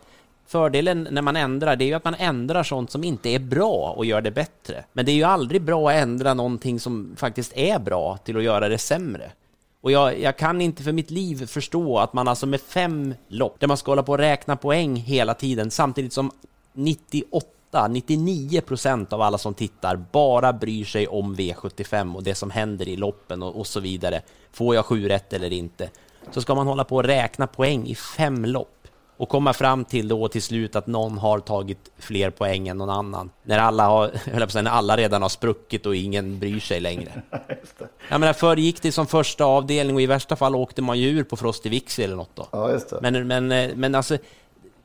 [0.47, 3.93] fördelen när man ändrar, det är ju att man ändrar sånt som inte är bra
[3.97, 4.83] och gör det bättre.
[4.93, 8.43] Men det är ju aldrig bra att ändra någonting som faktiskt är bra till att
[8.43, 9.31] göra det sämre.
[9.81, 13.59] Och jag, jag kan inte för mitt liv förstå att man alltså med fem lopp,
[13.59, 16.31] där man ska hålla på och räkna poäng hela tiden, samtidigt som
[16.73, 17.47] 98
[17.87, 22.87] 99 procent av alla som tittar bara bryr sig om V75 och det som händer
[22.87, 24.21] i loppen och, och så vidare.
[24.51, 25.89] Får jag sju rätt eller inte?
[26.31, 28.81] Så ska man hålla på och räkna poäng i fem lopp
[29.21, 32.89] och komma fram till då till slut att någon har tagit fler poäng än någon
[32.89, 33.29] annan.
[33.43, 34.07] När alla, har,
[34.45, 37.21] på säga, när alla redan har spruckit och ingen bryr sig längre.
[38.09, 41.09] Jag menar, förr gick det som första avdelning och i värsta fall åkte man ju
[41.09, 42.47] ur på Frosty Vixie eller något då.
[42.51, 42.79] Ja.
[43.01, 44.17] Men, men, eh, men alltså,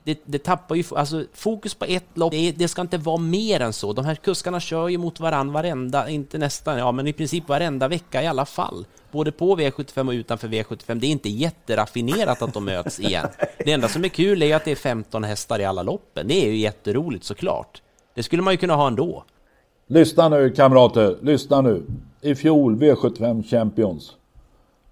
[0.06, 2.32] det, det tappar ju alltså, fokus på ett lopp.
[2.32, 3.92] Det, det, ska inte vara mer än så.
[3.92, 7.88] De här kuskarna kör ju mot varandra varenda, inte nästan, ja men i princip varenda
[7.88, 8.86] vecka i alla fall.
[9.12, 10.94] Både på V75 och utanför V75.
[10.94, 13.26] Det är inte jätteraffinerat att de möts igen.
[13.58, 16.28] Det enda som är kul är att det är 15 hästar i alla loppen.
[16.28, 17.82] Det är ju jätteroligt såklart.
[18.14, 19.24] Det skulle man ju kunna ha ändå.
[19.86, 21.82] Lyssna nu kamrater, lyssna nu.
[22.20, 24.16] I fjol V75 Champions.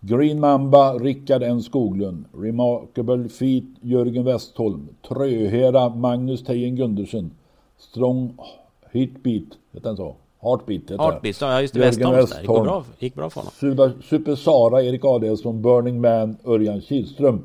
[0.06, 2.24] Green Mamba, Rickard N Skoglund.
[2.32, 4.88] Remarkable Feet, Jörgen Westholm.
[5.08, 7.30] Tröhera, Magnus Tejen Gundersen.
[7.78, 8.36] Strong
[8.92, 10.16] Hitbeat, heter den så?
[10.40, 11.80] Heartbeat heter Heartbeat, ja just det.
[11.80, 12.16] Westholm.
[12.16, 13.52] Det gick bra, gick bra för honom.
[13.54, 17.42] Super, Super Sara, Erik Adelsson, Burning Man, Örjan Kihlström.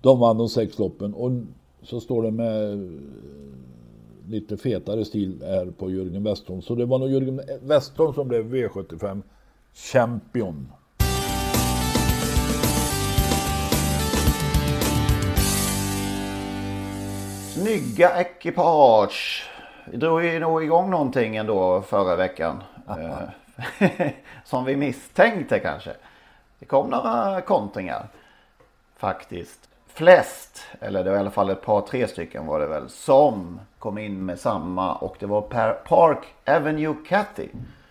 [0.00, 1.30] De vann de sex loppen och
[1.82, 2.90] så står det med
[4.28, 6.62] lite fetare stil här på Jörgen Westholm.
[6.62, 9.22] Så det var nog Jörgen Westholm som blev V75
[9.74, 10.66] champion.
[17.62, 19.44] Snygga ekipage.
[19.84, 22.62] Vi drog ju nog igång någonting ändå förra veckan.
[22.88, 24.10] Eh,
[24.44, 25.94] som vi misstänkte kanske.
[26.58, 28.08] Det kom några kontringar.
[28.96, 29.68] Faktiskt.
[29.86, 32.88] Flest, eller det var i alla fall ett par tre stycken var det väl.
[32.88, 37.48] Som kom in med samma och det var per Park Avenue Cathy.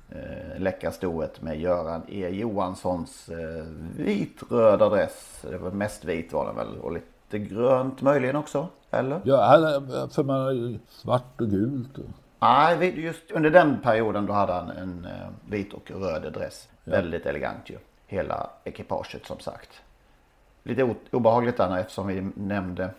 [0.09, 3.65] Eh, Läckarstoet med Göran E Johanssons eh,
[3.97, 5.39] vitröda dress.
[5.41, 8.67] Det var mest vit var den väl och lite grönt möjligen också.
[8.91, 9.21] Eller?
[9.23, 11.97] Ja, för man svart och gult.
[12.39, 16.69] Nej, just under den perioden då hade han en eh, vit och röd dress.
[16.83, 16.91] Ja.
[16.91, 17.77] Väldigt elegant ju.
[18.07, 19.69] Hela ekipaget som sagt.
[20.63, 22.89] Lite obehagligt där eftersom vi nämnde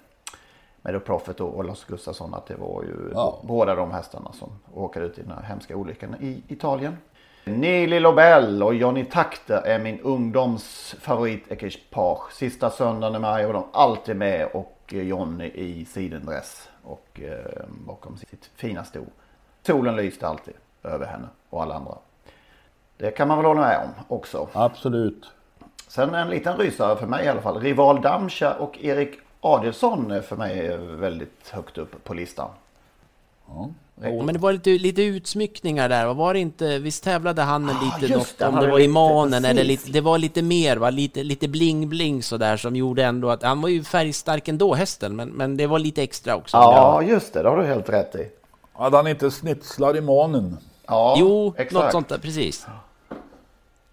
[0.83, 3.39] med Profit och Lars Gustafsson att det var ju ja.
[3.43, 6.97] båda de hästarna som åkade ut i den här hemska olyckan i Italien.
[7.45, 12.33] Nili Lobel och Johnny Takter är min ungdoms favoritekipage.
[12.33, 18.17] Sista söndagen i maj var de alltid med och Johnny i sidendress och eh, bakom
[18.17, 19.05] sitt fina sto.
[19.63, 21.95] Solen lyste alltid över henne och alla andra.
[22.97, 24.49] Det kan man väl hålla med om också.
[24.53, 25.31] Absolut.
[25.89, 27.61] Sen en liten rysare för mig i alla fall.
[27.61, 32.51] Rival Damscha och Erik Adelsson är för mig väldigt högt upp på listan.
[33.49, 33.71] Ja.
[34.03, 38.01] Ja, men det var lite, lite utsmyckningar där, var det inte, visst tävlade han ah,
[38.01, 40.91] lite något, det, om det var i manen eller lite, det var lite mer va,
[40.91, 45.29] lite, lite bling-bling sådär som gjorde ändå att, han var ju färgstark ändå hästen, men,
[45.29, 46.57] men det var lite extra också.
[46.57, 48.29] Ja, just det, det har du helt rätt i.
[48.73, 50.57] Hade han inte snitslar i manen?
[50.87, 51.73] Ja, jo, exakt.
[51.73, 52.67] något sånt där, precis.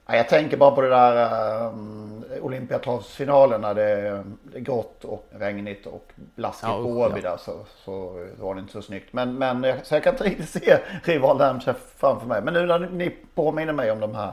[0.07, 2.04] Ja, jag tänker bara på det där um,
[2.45, 4.23] Olympiatravsfinalen när det är
[4.59, 7.37] grått och regnigt och blaskigt ja, på Åby ja.
[7.37, 9.13] så, så var det inte så snyggt.
[9.13, 12.41] Men, men så jag kan inte riktigt se Rival Damchef framför mig.
[12.41, 14.31] Men nu när ni påminner mig om de här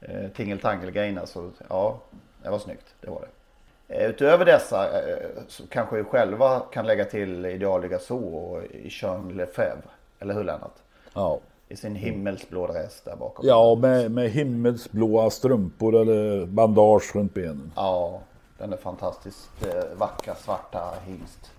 [0.00, 1.98] eh, tingeltangel-grejerna så ja,
[2.42, 2.94] det var snyggt.
[3.00, 3.94] Det var det.
[3.94, 9.28] Eh, utöver dessa eh, så kanske vi själva kan lägga till Idealiga Så och Jean
[9.28, 9.90] Lefebvre.
[10.18, 10.76] Eller hur Lennart?
[11.14, 13.46] Ja i sin himmelsblå dress där bakom.
[13.46, 17.72] Ja, med, med himmelsblåa strumpor eller bandage runt benen.
[17.76, 18.20] Ja,
[18.58, 21.50] den är fantastiskt eh, vackra svarta hingst.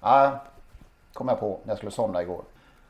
[0.00, 0.42] Ja,
[1.12, 2.42] kom jag på när jag skulle somna igår.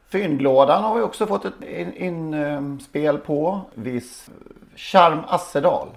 [0.07, 1.63] Fyndlådan har vi också fått ett
[1.97, 3.61] inspel in, uh, på.
[3.75, 4.31] Viss
[4.77, 5.89] Charm Assedal.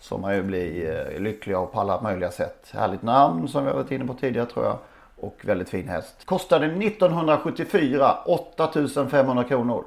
[0.00, 2.70] Som man ju blir uh, lycklig av på alla möjliga sätt.
[2.72, 4.78] Härligt namn som vi har varit inne på tidigare tror jag
[5.20, 6.14] och väldigt fin häst.
[6.24, 9.84] Kostade 1974 8500 kronor.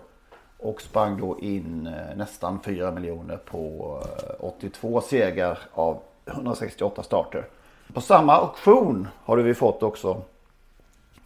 [0.58, 3.98] Och sprang då in eh, nästan 4 miljoner på
[4.39, 7.46] 82 eh, segrar av 168 starter.
[7.94, 10.21] På samma auktion har vi fått också.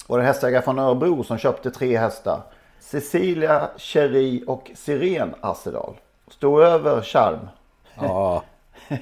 [0.08, 2.42] Var det hästägare från Örebro som köpte tre hästar.
[2.80, 5.94] Cecilia, Cherry och Siren Assedal.
[6.28, 7.48] Stod över Charm.
[7.96, 8.44] Ja.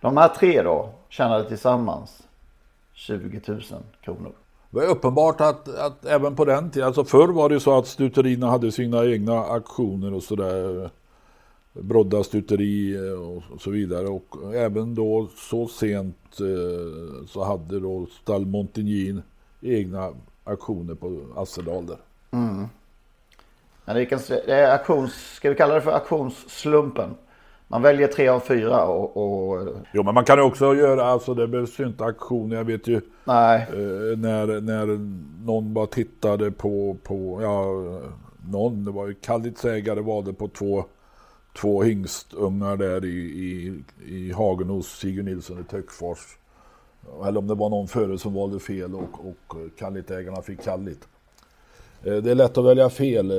[0.00, 2.25] De här tre då tjänade tillsammans
[2.96, 3.62] 20 000
[4.00, 4.32] kronor.
[4.70, 7.86] Det var uppenbart att, att även på den tiden, alltså förr var det så att
[7.86, 10.90] stuterierna hade sina egna aktioner och sådär.
[11.72, 12.98] Brodda stuteri
[13.52, 19.20] och så vidare och även då så sent eh, så hade då Stall Montigny
[19.60, 20.12] egna
[20.44, 21.98] aktioner på Assedal där.
[22.30, 22.66] Mm.
[23.84, 27.14] Men det, är auktions, ska vi kalla det för auktionsslumpen?
[27.68, 29.16] Man väljer tre av fyra och...
[29.16, 29.68] och...
[29.92, 32.56] Jo, men man kan ju också göra, alltså det behövs ju inte aktioner.
[32.56, 33.66] Jag vet ju Nej.
[33.70, 34.86] Eh, när, när
[35.46, 37.66] någon bara tittade på, på ja,
[38.50, 40.84] någon, det var ju Kallits ägare valde på två,
[41.60, 46.38] två hingstungar där i, i, i hagen hos Sigurd Nilsson i Töckfors.
[47.26, 51.08] Eller om det var någon före som valde fel och, och Kallit-ägarna fick Kallit.
[52.06, 53.30] Eh, det är lätt att välja fel.
[53.30, 53.36] Eh,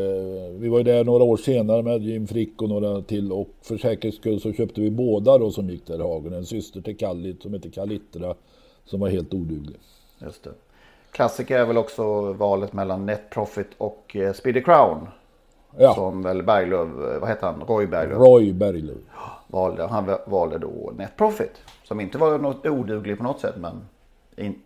[0.60, 3.78] vi var ju där några år senare med Jim Frick och några till och för
[3.78, 6.34] säkerhets skull så köpte vi båda då som gick där i hagen.
[6.34, 8.36] En syster till Kallit som heter Kallittra
[8.86, 9.76] som var helt oduglig.
[10.20, 10.50] Just det.
[11.12, 15.08] Klassiker är väl också valet mellan Net Profit och eh, Speedy Crown.
[15.78, 15.94] Ja.
[15.94, 16.90] Som väl Berglöf,
[17.22, 17.64] vad heter han?
[17.68, 18.20] Roy Berglöf.
[18.20, 18.98] Roy Berglöf.
[19.48, 21.62] Valde, han valde då Net Profit.
[21.84, 23.82] Som inte var något oduglig på något sätt men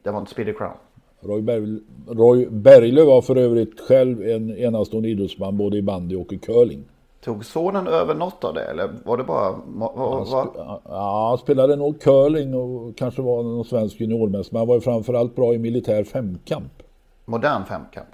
[0.04, 0.78] det var inte Speedy Crown.
[1.22, 6.34] Roy, Berg, Roy Berglöf var för övrigt själv en enastående idrottsman både i bandy och
[6.34, 6.84] i curling.
[7.24, 9.56] Tog sonen över något av det eller var det bara...
[9.66, 10.56] Var, han, sp
[10.86, 14.54] ja, han spelade nog curling och kanske var någon svensk juniormästare.
[14.54, 16.84] Men han var ju framförallt bra i militär femkamp.
[17.26, 18.08] Modern femkamp?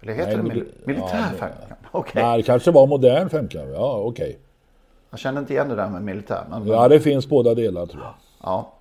[0.00, 1.80] Eller heter Nej, det mil militär ja, femkamp?
[1.92, 2.22] Okay.
[2.22, 3.70] Nej, det kanske var modern femkamp.
[3.74, 4.28] Ja, okej.
[4.28, 4.36] Okay.
[5.10, 6.44] Jag kände inte igen det där med militär.
[6.50, 6.66] Men...
[6.66, 8.14] Ja, det finns båda delar tror jag.
[8.42, 8.72] Ja.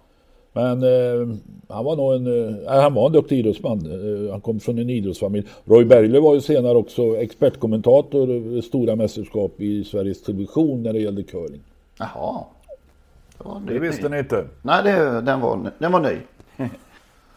[0.54, 1.38] Men eh,
[1.70, 3.80] han var nog en, eh, han var en duktig idrottsman.
[3.86, 5.48] Eh, han kom från en idrottsfamilj.
[5.66, 11.00] Roy Berglöf var ju senare också expertkommentator i stora mästerskap i Sveriges Television när det
[11.00, 11.62] gällde curling.
[12.00, 12.44] Jaha.
[13.38, 14.46] Det, det visste ni inte.
[14.62, 16.18] Nej, det, den, var, den var ny.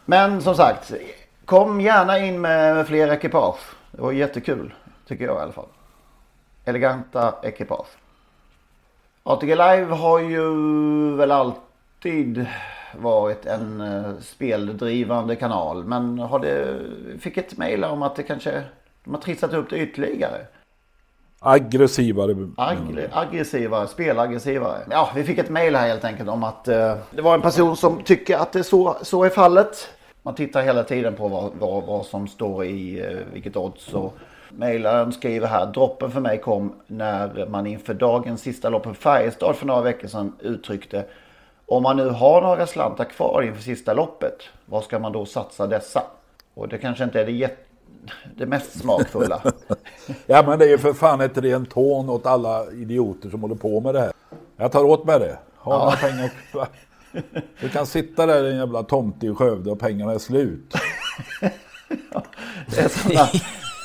[0.05, 0.93] Men som sagt,
[1.45, 3.61] kom gärna in med fler ekipage.
[3.93, 4.73] Det var jättekul,
[5.09, 5.69] tycker jag i alla fall.
[6.65, 7.89] Eleganta ekipage.
[9.23, 10.47] ATG Live har ju
[11.17, 12.47] väl alltid
[12.99, 15.85] varit en uh, speldrivande kanal.
[15.85, 16.79] Men har det,
[17.21, 18.63] fick ett mejl om att det kanske,
[19.05, 20.47] de har trissat upp det ytterligare.
[21.41, 22.49] Aggressivare.
[22.57, 24.79] Ag aggressivare, spelaggressivare.
[24.91, 27.77] Ja, vi fick ett mejl här helt enkelt om att uh, det var en person
[27.77, 29.89] som tycker att det så, så är fallet.
[30.23, 33.95] Man tittar hela tiden på vad, vad, vad som står i uh, vilket odds.
[33.95, 34.19] Och
[34.57, 39.57] Mejlaren skriver här, droppen för mig kom när man inför dagens sista lopp på Färjestad
[39.57, 41.05] för några veckor sedan uttryckte
[41.77, 45.67] om man nu har några slantar kvar inför sista loppet, vad ska man då satsa
[45.67, 46.03] dessa?
[46.55, 47.51] Och det kanske inte är det,
[48.37, 49.43] det mest smakfulla.
[50.27, 53.55] ja men det är ju för fan ett rent hån åt alla idioter som håller
[53.55, 54.13] på med det här.
[54.57, 55.39] Jag tar åt mig det.
[55.57, 55.97] Har ja.
[56.01, 56.69] pengar kvar.
[57.61, 60.75] Du kan sitta där i en jävla tomte i Skövde och pengarna är slut.
[62.13, 62.23] ja,
[62.67, 63.29] det är sådana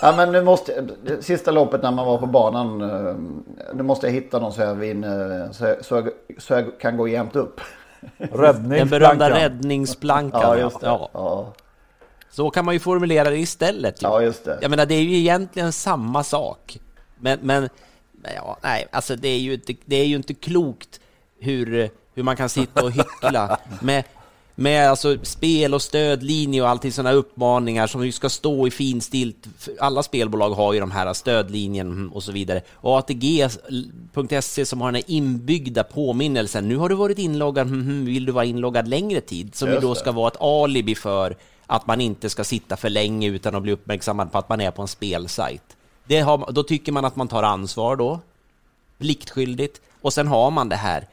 [0.02, 0.88] Ja men nu måste,
[1.20, 3.16] sista loppet när man var på banan, eh,
[3.74, 6.98] nu måste jag hitta någon så jag vinner, så jag, så jag, så jag kan
[6.98, 7.62] gå jämnt upp.
[8.18, 8.70] Räddningsplankan.
[8.70, 10.42] Den berömda räddningsplankan.
[10.42, 10.86] Ja, just det.
[10.86, 11.10] Ja.
[11.14, 11.54] ja.
[12.30, 14.02] Så kan man ju formulera det istället.
[14.02, 14.60] Ja, just det.
[14.62, 16.80] Jag menar, det är ju egentligen samma sak.
[17.20, 17.70] Men, men
[18.36, 21.00] ja, nej, alltså det är ju inte, det är ju inte klokt
[21.40, 24.04] hur, hur man kan sitta och hyckla med
[24.60, 29.48] med alltså spel och stödlinje och allting sådana uppmaningar som ju ska stå i finstilt.
[29.80, 32.62] Alla spelbolag har ju de här stödlinjen och så vidare.
[32.74, 36.68] Och ATG.se som har den här inbyggda påminnelsen.
[36.68, 39.56] Nu har du varit inloggad, hm, hm, vill du vara inloggad längre tid?
[39.56, 41.36] Som ju då ska vara ett alibi för
[41.66, 44.72] att man inte ska sitta för länge utan att bli uppmärksammad på att man är
[44.72, 45.78] på en spelsajt.
[46.08, 48.20] Det har, då tycker man att man tar ansvar då,
[48.98, 51.08] pliktskyldigt, och sen har man det här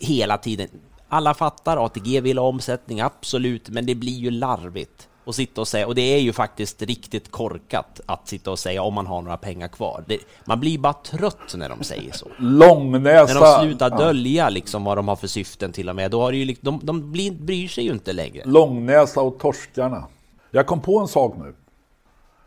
[0.00, 0.68] hela tiden.
[1.08, 5.68] Alla fattar, ATG vill ha omsättning, absolut, men det blir ju larvigt att sitta och
[5.68, 9.22] säga, och det är ju faktiskt riktigt korkat att sitta och säga om man har
[9.22, 10.04] några pengar kvar.
[10.06, 12.26] Det, man blir bara trött när de säger så.
[12.38, 13.34] Långnäsa!
[13.34, 16.32] När de slutar dölja liksom vad de har för syften till och med, då har
[16.32, 18.42] det ju, de, de blir, bryr sig ju inte längre.
[18.44, 20.04] Långnäsa och torskarna.
[20.50, 21.54] Jag kom på en sak nu.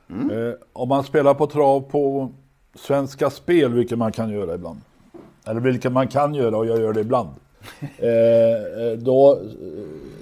[0.10, 0.48] Mm.
[0.48, 2.32] Eh, om man spelar på trav på
[2.76, 4.82] Svenska Spel, vilket man kan göra ibland.
[5.46, 7.30] Eller vilket man kan göra och jag gör det ibland.
[7.98, 9.38] Eh, eh, då, eh,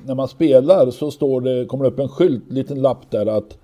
[0.06, 3.58] när man spelar så står det, kommer det upp en skylt, liten lapp där att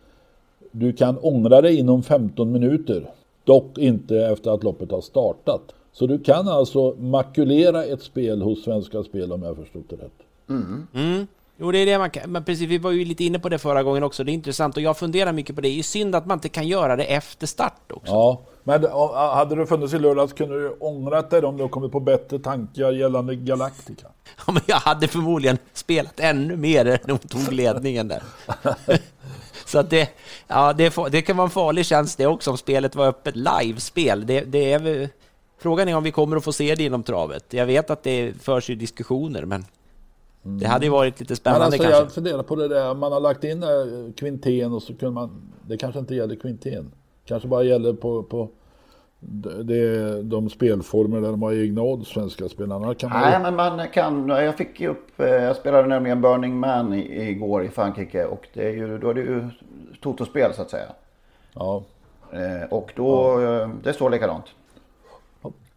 [0.72, 3.10] du kan ångra dig inom 15 minuter.
[3.44, 5.62] Dock inte efter att loppet har startat.
[5.92, 10.20] Så du kan alltså makulera ett spel hos Svenska Spel om jag förstått det rätt.
[10.50, 10.88] Mm.
[10.94, 11.28] Mm.
[11.58, 12.32] Jo, det är det man kan.
[12.32, 14.24] Men precis, vi var ju lite inne på det förra gången också.
[14.24, 15.68] Det är intressant och jag funderar mycket på det.
[15.68, 18.14] Det är synd att man inte kan göra det efter start också.
[18.14, 18.84] Ja, men
[19.14, 22.92] hade det funnits i lördags kunde du ångrat dig om du kommit på bättre tankar
[22.92, 24.08] gällande Galactica.
[24.48, 28.24] Ja, men jag hade förmodligen spelat ännu mer när hon tog ledningen där.
[29.66, 30.10] Så att det,
[30.48, 34.26] ja, det, det, kan vara en farlig tjänst det också om spelet var öppet livespel.
[34.26, 35.10] Det, det är,
[35.58, 37.46] frågan är om vi kommer att få se det inom travet.
[37.54, 39.66] Jag vet att det förs i diskussioner, men
[40.46, 40.60] Mm.
[40.60, 42.00] Det hade ju varit lite spännande alltså, kanske.
[42.00, 43.64] Jag funderar på det där, man har lagt in
[44.18, 46.92] kvintén och så kunde man, det kanske inte gäller kvintén.
[47.26, 48.50] Kanske bara gäller på, på
[49.64, 52.96] det de spelformer där de har egna odds, svenska spelarna.
[52.96, 54.30] Kan man Nej, men man kan.
[54.30, 58.68] Jag fick ju upp, eh, jag spelade nämligen Burning Man igår i Frankrike och det
[58.68, 59.50] är ju, då är det ju
[60.02, 60.88] Toto-spel så att säga.
[61.54, 61.84] Ja.
[62.32, 63.62] Eh, och då, ja.
[63.62, 64.46] Eh, det står likadant.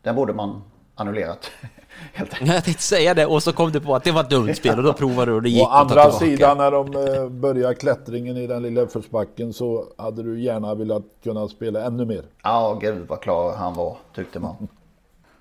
[0.03, 0.63] Den borde man
[0.95, 1.51] annullerat.
[2.15, 4.79] Jag tänkte säga det och så kom du på att det var ett dumt spel
[4.79, 8.37] och då provade du och det gick Å andra sidan när de eh, börjar klättringen
[8.37, 12.23] i den lilla uppförsbacken så hade du gärna velat kunna spela ännu mer.
[12.43, 14.69] Ja, gud vad klar han var tyckte man.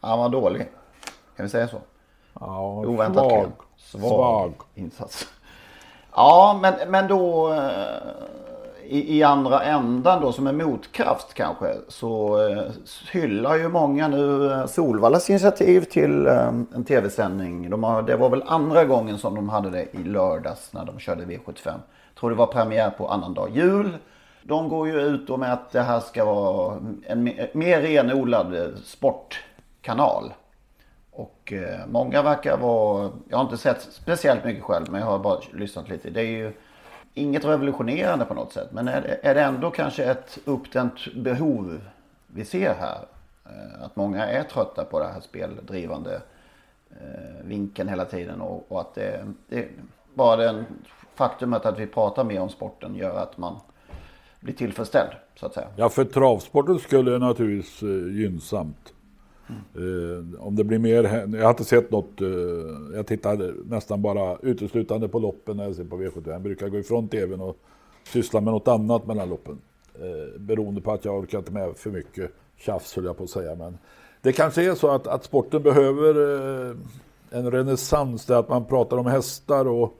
[0.02, 0.68] Han var dålig.
[1.38, 1.78] Kan vi säga så?
[2.40, 3.52] Ja, Oväntat svag.
[3.78, 5.28] Svag, svag insats.
[6.16, 7.54] Ja, men, men då
[8.88, 12.64] i, i andra ändan då som en motkraft kanske så eh,
[13.12, 17.70] hyllar ju många nu eh, Solvallas initiativ till eh, en tv-sändning.
[17.70, 21.00] De har, det var väl andra gången som de hade det i lördags när de
[21.00, 21.66] körde V75.
[21.66, 23.98] Jag tror det var premiär på annandag jul.
[24.44, 27.24] De går ju ut då med att det här ska vara en
[27.54, 30.34] mer renodlad eh, sportkanal.
[31.12, 35.20] Och eh, många verkar vara, jag har inte sett speciellt mycket själv men jag har
[35.20, 36.10] bara lyssnat lite.
[36.10, 36.54] Det är ju
[37.16, 38.70] inget revolutionerande på något sätt.
[38.72, 41.82] Men är det, är det ändå kanske ett uppdämt behov
[42.28, 43.00] vi ser här?
[43.46, 46.22] Eh, att många är trötta på det här speldrivande
[46.90, 48.42] eh, vinkeln hela tiden.
[48.42, 49.68] Och, och att det, det
[50.14, 50.66] bara det
[51.16, 53.56] faktumet att vi pratar mer om sporten gör att man
[54.40, 55.12] blir tillfredsställd.
[55.36, 55.68] Så att säga.
[55.76, 58.94] Ja, för travsporten skulle det naturligtvis eh, gynnsamt.
[59.76, 60.38] Mm.
[60.40, 61.04] om det blir mer,
[61.38, 65.76] jag har inte sett något, uh, jag tittar nästan bara uteslutande på loppen när jag
[65.76, 66.32] ser på V75.
[66.32, 67.58] Jag brukar gå ifrån tvn och
[68.04, 69.58] syssla med något annat mellan loppen.
[70.02, 73.30] Uh, beroende på att jag orkar inte med för mycket tjafs höll jag på att
[73.30, 73.56] säga.
[73.56, 73.78] Men
[74.22, 76.16] det kanske är så att, att sporten behöver
[77.30, 79.94] en renässans där att man pratar om hästar och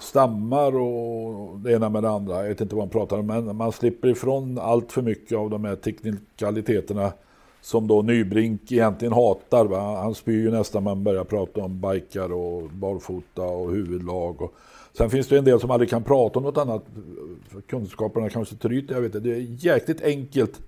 [0.00, 2.42] stammar och det ena med det andra.
[2.42, 5.50] Jag vet inte vad man pratar om men man slipper ifrån allt för mycket av
[5.50, 7.12] de här teknikaliteterna
[7.62, 9.64] som då Nybrink egentligen hatar.
[9.64, 10.00] Va?
[10.02, 14.42] Han spyr ju nästan när man börjar prata om bikar och barfota och huvudlag.
[14.42, 14.54] Och...
[14.92, 16.84] Sen finns det en del som aldrig kan prata om något annat.
[17.66, 19.28] Kunskaperna kanske tryter, jag vet inte.
[19.28, 20.60] Det är jäkligt enkelt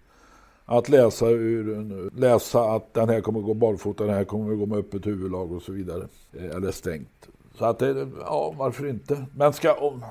[0.65, 4.59] att läsa, ur, läsa att den här kommer att gå barfota, den här kommer att
[4.59, 6.07] gå med öppet huvudlag och så vidare.
[6.33, 7.29] Eh, eller stängt.
[7.59, 9.27] Så att det, ja varför inte.
[9.37, 10.05] Men ska, om,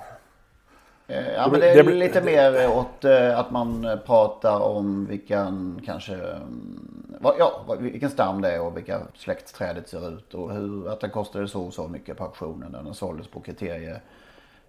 [1.35, 7.03] ja, men det är lite mer åt eh, att man pratar om vilken kanske mm,
[7.21, 11.47] ja, vilken stam det är och vilka släktträdet ser ut och hur, att det kostade
[11.47, 14.01] så och så mycket på auktionen när den såldes på kriterie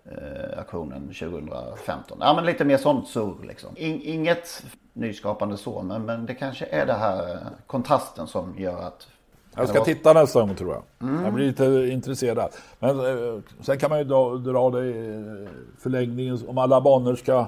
[0.04, 2.18] eh, auktionen 2015.
[2.20, 3.70] Ja men lite mer sånt surr liksom.
[3.76, 9.08] In, inget nyskapande så men, men det kanske är det här kontrasten som gör att
[9.56, 11.08] jag ska titta nästa gång tror jag.
[11.08, 11.24] Mm.
[11.24, 12.50] Jag blir lite intresserad.
[12.78, 15.48] Men eh, sen kan man ju dra, dra det i
[15.78, 16.38] förlängningen.
[16.46, 17.46] Om alla banor ska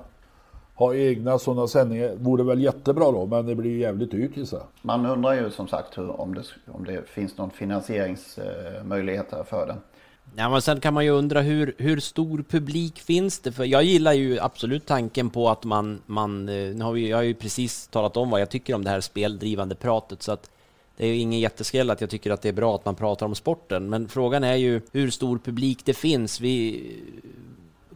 [0.75, 3.27] ha egna sådana sändningar vore väl jättebra då.
[3.27, 6.43] Men det blir ju jävligt dyrt gissar Man undrar ju som sagt hur, om, det,
[6.67, 9.77] om det finns någon finansieringsmöjlighet för det.
[10.37, 13.53] Ja, men sen kan man ju undra hur, hur stor publik finns det?
[13.53, 17.17] För jag gillar ju absolut tanken på att man, man eh, nu har vi, jag
[17.17, 20.51] har ju precis talat om vad jag tycker om det här speldrivande pratet så att
[20.97, 23.27] det är ju ingen jätteskräll att jag tycker att det är bra att man pratar
[23.27, 26.41] om sporten, men frågan är ju hur stor publik det finns.
[26.41, 26.87] Vi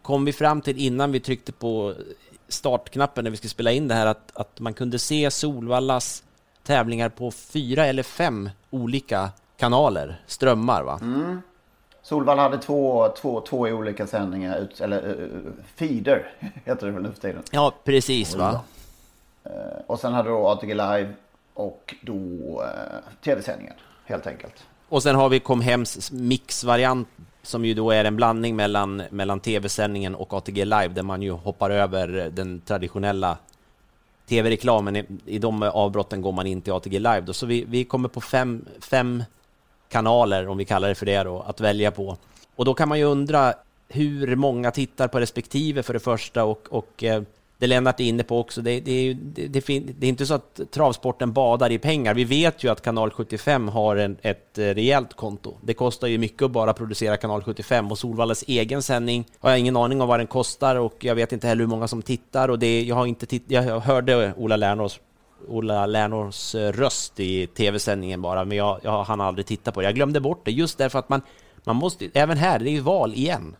[0.03, 1.95] kom vi fram till innan vi tryckte på
[2.49, 6.25] startknappen när vi skulle spela in det här att, att man kunde se Solvallas
[6.63, 10.99] tävlingar på fyra eller fem olika kanaler, strömmar va?
[11.03, 11.43] Mm.
[12.03, 16.33] Solvalla hade två, två, två olika sändningar, eller uh, feeder
[16.65, 17.43] heter det väl nu för tiden.
[17.51, 18.61] Ja, precis va.
[19.87, 21.15] Och sen hade då ATG Live
[21.61, 22.17] och då
[22.63, 24.55] eh, tv-sändningen helt enkelt.
[24.89, 27.09] Och sen har vi Comhems mixvariant
[27.43, 31.31] som ju då är en blandning mellan, mellan tv-sändningen och ATG Live där man ju
[31.31, 33.39] hoppar över den traditionella
[34.29, 34.97] tv-reklamen.
[34.97, 37.21] I, I de avbrotten går man in till ATG Live.
[37.21, 37.33] Då.
[37.33, 39.25] Så vi, vi kommer på fem, fem
[39.89, 42.17] kanaler, om vi kallar det för det, då, att välja på.
[42.57, 43.55] Och då kan man ju undra
[43.89, 47.23] hur många tittar på respektive för det första och, och eh,
[47.61, 51.33] det Lennart är inne på också, det, det, det, det, är inte så att travsporten
[51.33, 52.15] badar i pengar.
[52.15, 55.59] Vi vet ju att kanal 75 har en, ett eh, rejält konto.
[55.63, 59.59] Det kostar ju mycket att bara producera kanal 75 och Solvallas egen sändning har jag
[59.59, 62.49] ingen aning om vad den kostar och jag vet inte heller hur många som tittar
[62.49, 65.01] och det, jag har inte titt, jag hörde Ola Lernås
[65.49, 69.87] Ola Lernås eh, röst i tv-sändningen bara, men jag, jag hann aldrig titta på det.
[69.87, 71.23] Jag glömde bort det just därför att man,
[71.65, 73.57] man måste, även här, det är ju val igen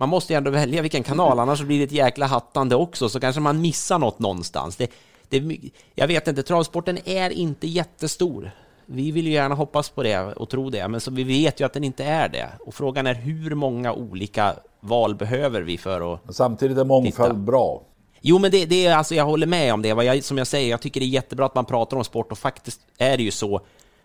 [0.00, 3.20] man måste ju ändå välja vilken kanal, annars blir det ett jäkla hattande också, så
[3.20, 4.76] kanske man missar något någonstans.
[4.76, 4.90] Det,
[5.28, 5.58] det,
[5.94, 8.50] jag vet inte, travsporten är inte jättestor.
[8.86, 11.64] Vi vill ju gärna hoppas på det och tro det, men så vi vet ju
[11.64, 12.48] att den inte är det.
[12.66, 17.40] Och frågan är hur många olika val behöver vi för att Samtidigt är mångfald titta.
[17.40, 17.82] bra.
[18.20, 19.88] Jo, men det, det är alltså, jag håller med om det.
[19.88, 22.38] Jag, som jag säger, jag tycker det är jättebra att man pratar om sport och
[22.38, 23.60] faktiskt är det ju så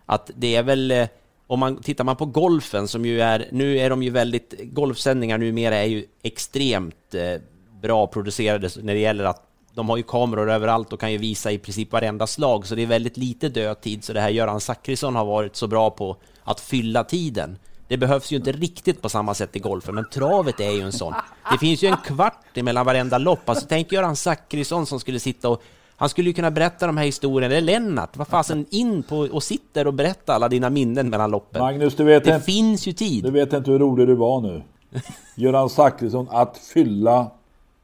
[0.06, 1.06] att det är väl eh,
[1.46, 5.38] om man tittar man på golfen som ju är, nu är de ju väldigt, golfsändningar
[5.38, 7.40] numera är ju extremt eh,
[7.82, 9.42] bra producerade när det gäller att
[9.74, 12.82] de har ju kameror överallt och kan ju visa i princip varenda slag, så det
[12.82, 16.60] är väldigt lite dödtid, så det här Göran Zachrisson har varit så bra på att
[16.60, 17.58] fylla tiden.
[17.88, 20.92] Det behövs ju inte riktigt på samma sätt i golfen, men travet är ju en
[20.92, 21.14] sån.
[21.52, 23.48] Det finns ju en kvart mellan varenda lopp.
[23.48, 25.62] Alltså tänk Göran Zachrisson som skulle sitta och
[25.96, 29.42] han skulle ju kunna berätta de här historierna, eller Lennart, vad fasen in på och
[29.42, 31.62] sitter och berätta alla dina minnen mellan loppen.
[31.62, 33.24] Magnus, du vet det inte, finns ju tid.
[33.24, 34.62] Du vet inte hur rolig du var nu.
[35.34, 37.30] Göran Zachrisson, att fylla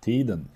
[0.04, 0.48] tiden.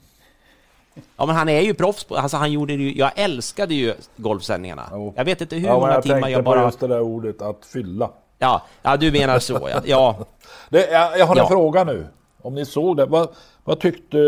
[1.17, 4.89] Ja, men han är ju proffs på, alltså han gjorde ju, jag älskade ju golfsändningarna.
[4.93, 5.13] Jo.
[5.17, 6.65] Jag vet inte hur Ja, många jag timmar tänkte jag på bara...
[6.65, 8.11] just det där ordet att fylla.
[8.39, 9.81] Ja, ja, du menar så ja.
[9.85, 10.17] ja.
[10.69, 11.49] Det, jag, jag har en Ja.
[11.49, 12.07] fråga nu.
[12.43, 13.07] Om ni såg det.
[13.07, 13.29] Vad,
[13.65, 14.19] vad tyckte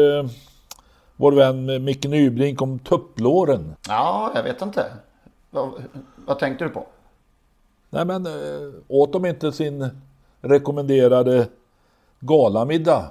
[1.19, 3.75] vår vän Micke Nybrink om tupplåren?
[3.89, 4.87] Ja, jag vet inte.
[5.51, 5.73] Vad,
[6.27, 6.87] vad tänkte du på?
[7.91, 8.33] Nej men eh,
[8.89, 9.91] åt de inte sin
[10.41, 11.47] rekommenderade
[12.21, 13.11] galamiddag?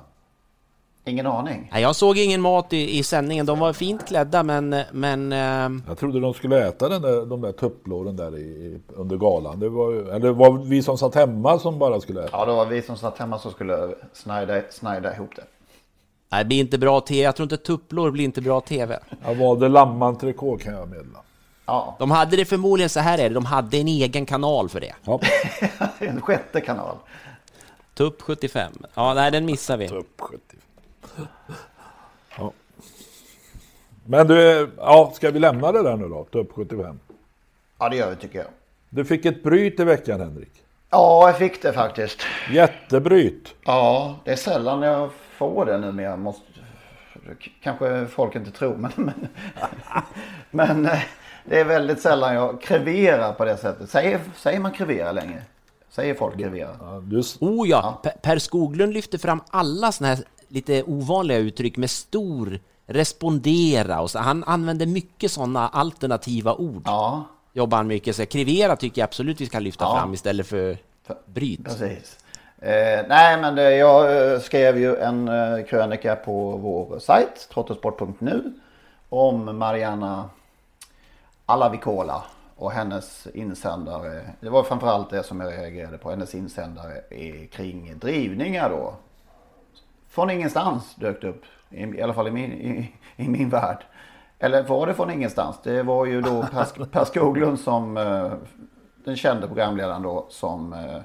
[1.05, 1.69] Ingen aning.
[1.73, 3.45] Nej, jag såg ingen mat i, i sändningen.
[3.45, 4.75] De var fint klädda, men...
[4.91, 9.17] men ehm, Jag trodde de skulle äta den där, de där tupplåren där i, under
[9.17, 9.59] galan.
[9.59, 12.29] Det var, eller det var vi som satt hemma som bara skulle äta.
[12.31, 15.43] Ja, det var vi som satt hemma som skulle snajda, snajda ihop det.
[16.29, 17.21] Nej, det blir inte bra tv.
[17.21, 18.99] Jag tror inte tupplår blir inte bra tv.
[19.25, 21.19] Jag valde lammantrikå kan jag meddela.
[21.65, 23.35] Ja, De hade det förmodligen så här är det.
[23.35, 24.93] De hade en egen kanal för det.
[25.03, 25.19] Ja,
[25.99, 26.95] en sjätte kanal.
[27.93, 28.71] Tupp 75.
[28.93, 29.87] Ja, nej, den missar vi.
[29.87, 30.41] upp 70.
[32.37, 32.51] Ja.
[34.05, 36.23] Men du, ja, ska vi lämna det där nu då?
[36.23, 36.99] Tupp 75.
[37.79, 38.47] Ja, det gör vi tycker jag.
[38.89, 40.51] Du fick ett bryt i veckan Henrik.
[40.89, 42.17] Ja, jag fick det faktiskt.
[42.51, 43.53] Jättebryt.
[43.65, 46.17] Ja, det är sällan jag får det numera.
[46.17, 46.43] Måste,
[47.63, 49.27] kanske folk inte tror, men, men,
[50.51, 50.99] men eh,
[51.45, 53.89] det är väldigt sällan jag kreverar på det sättet.
[53.89, 55.41] Säger, säger man krevera längre?
[55.89, 56.69] Säger folk krevera?
[56.79, 57.01] Ja,
[57.39, 62.59] Oh ja, Per- Per Skoglund lyfter fram alla såna här lite ovanliga uttryck med stor
[62.87, 64.19] respondera och så.
[64.19, 66.81] Han använder mycket sådana alternativa ord.
[66.85, 67.23] Ja,
[67.53, 69.95] Jobbar han mycket så krivera tycker jag absolut vi ska lyfta Ja.
[69.99, 70.77] fram istället för
[71.25, 71.63] bryt.
[71.63, 72.17] precis.
[72.61, 78.53] Eh, nej, men det, jag eh, skrev ju en eh, krönika på vår sajt, trottosport.nu,
[79.09, 80.29] om Mariana
[81.45, 82.23] Alavikola
[82.55, 84.21] och hennes insändare.
[84.39, 87.01] Det var framförallt det som jag reagerade på, hennes insändare
[87.51, 88.93] kring drivningar då.
[90.09, 93.83] Från ingenstans dök det upp, i, i alla fall i min, i, i min värld.
[94.39, 95.55] Eller var det från ingenstans?
[95.63, 98.33] Det var ju då Per, per Skoglund som, eh,
[99.03, 101.01] den kände programledaren då, som eh,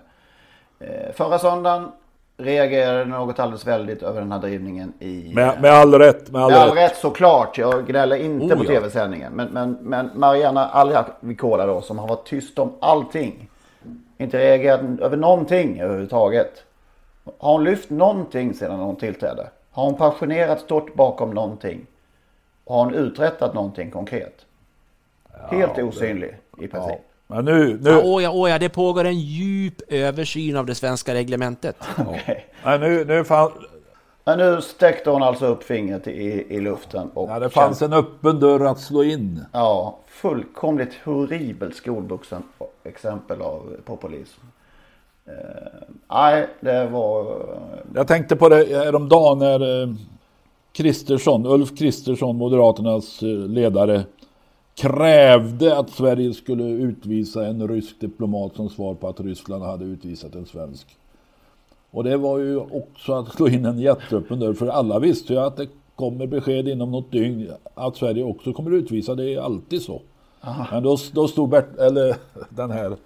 [1.12, 1.88] förra söndagen
[2.36, 5.32] reagerade något alldeles väldigt över den här drivningen i...
[5.34, 6.30] med, med all rätt.
[6.30, 6.90] Med all, Med all rätt.
[6.90, 7.58] rätt såklart.
[7.58, 8.68] Jag gnäller inte Oh, på ja.
[8.68, 9.32] tv-sändningen.
[9.32, 13.48] Men, men, men Mariana Alvikola då som har varit tyst om allting.
[14.18, 16.64] Inte reagerat över någonting överhuvudtaget.
[17.38, 19.48] Har hon lyft någonting sedan hon tillträdde?
[19.70, 21.86] Har hon passionerat stått bakom någonting?
[22.66, 24.46] Har hon uträttat någonting konkret?
[25.50, 27.00] Helt osynlig i princip.
[27.32, 30.74] Men nu, nu, Ja, åh ja, åh ja, det pågår en djup översyn av det
[30.74, 31.76] svenska reglementet.
[31.98, 32.46] Okej.
[32.64, 33.52] nej, nu, nu fan,
[34.24, 37.10] Men nu sträckte hon alltså upp fingret i, i luften.
[37.14, 39.44] Och ja, det fanns en öppen dörr att slå in.
[39.52, 42.42] Ja, fullkomligt horribelt skolvuxen
[42.84, 44.40] exempel av populism.
[45.26, 45.32] Eh,
[46.10, 47.42] nej, det var...
[47.94, 49.88] Jag tänkte på det häromdagen när eh,
[50.72, 54.04] Kristersson, Ulf Kristersson, Moderaternas eh, ledare,
[54.74, 60.34] krävde att Sverige skulle utvisa en rysk diplomat som svar på att Ryssland hade utvisat
[60.34, 60.96] en svensk.
[61.90, 65.38] Och det var ju också att slå in en jätteöppen dörr, för alla visste ju
[65.38, 69.82] att det kommer besked inom något dygn att Sverige också kommer utvisa, det är alltid
[69.82, 70.02] så.
[70.70, 72.16] Men då, då stod Bert, eller
[72.50, 72.96] den här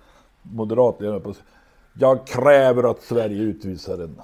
[0.43, 1.35] moderatledaren på
[1.99, 4.17] jag kräver att Sverige utvisar en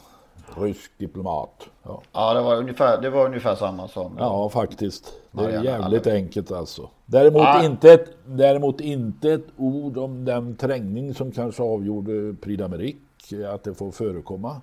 [0.59, 1.68] rysk diplomat.
[1.82, 4.16] Ja, Ja, det var ungefär, det var ungefär samma som...
[4.18, 5.12] ja faktiskt.
[5.30, 6.88] Det är jävligt enkelt alltså.
[7.07, 7.64] Däremot, Ja.
[7.64, 13.64] inte ett, däremot inte ett ord om den trängning som kanske avgjorde Prix d'Amérique, att
[13.64, 14.61] det får förekomma.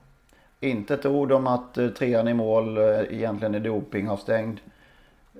[0.59, 4.59] Inte ett ord om att eh, trean i mål eh, egentligen är dopingavstängd.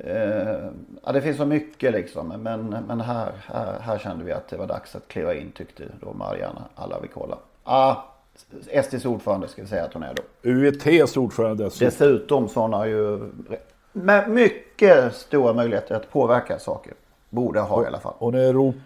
[0.03, 0.69] Eh,
[1.03, 2.27] ja, det finns så mycket liksom.
[2.27, 5.83] Men, men här, här, här kände vi att det var dags att kliva in tyckte
[6.01, 7.37] då Mariana Alavikola.
[7.63, 7.95] Ah,
[8.83, 10.49] SDs ordförande ska vi säga att hon är då.
[10.49, 11.85] UETs ordförande dessutom.
[11.85, 13.31] Dessutom så hon har ju
[13.91, 16.93] med mycket stora möjligheter att påverka saker.
[17.29, 18.13] Borde ha i alla fall.
[18.17, 18.79] Hon är Europa,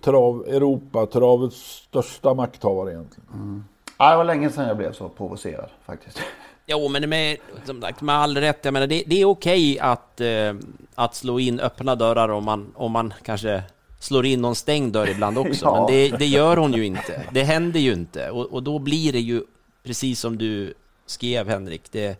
[0.00, 3.64] trav, Europatravets största makthavare egentligen.
[3.98, 6.18] Ja, det var länge sedan jag blev så provocerad faktiskt.
[6.66, 10.20] Jo, men med, som sagt, med all rätt, jag menar, det, det är okej att,
[10.20, 10.54] eh,
[10.94, 13.62] att slå in öppna dörrar om man, om man kanske
[14.00, 15.74] slår in någon stängd dörr ibland också, Ja.
[15.74, 17.22] men det, det gör hon ju inte.
[17.32, 19.42] Det händer ju inte, och, och då blir det ju
[19.82, 20.74] precis som du
[21.06, 21.82] skrev, Henrik.
[21.92, 22.16] Det,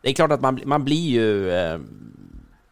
[0.00, 1.52] det är klart att man, man blir ju...
[1.52, 1.78] Eh,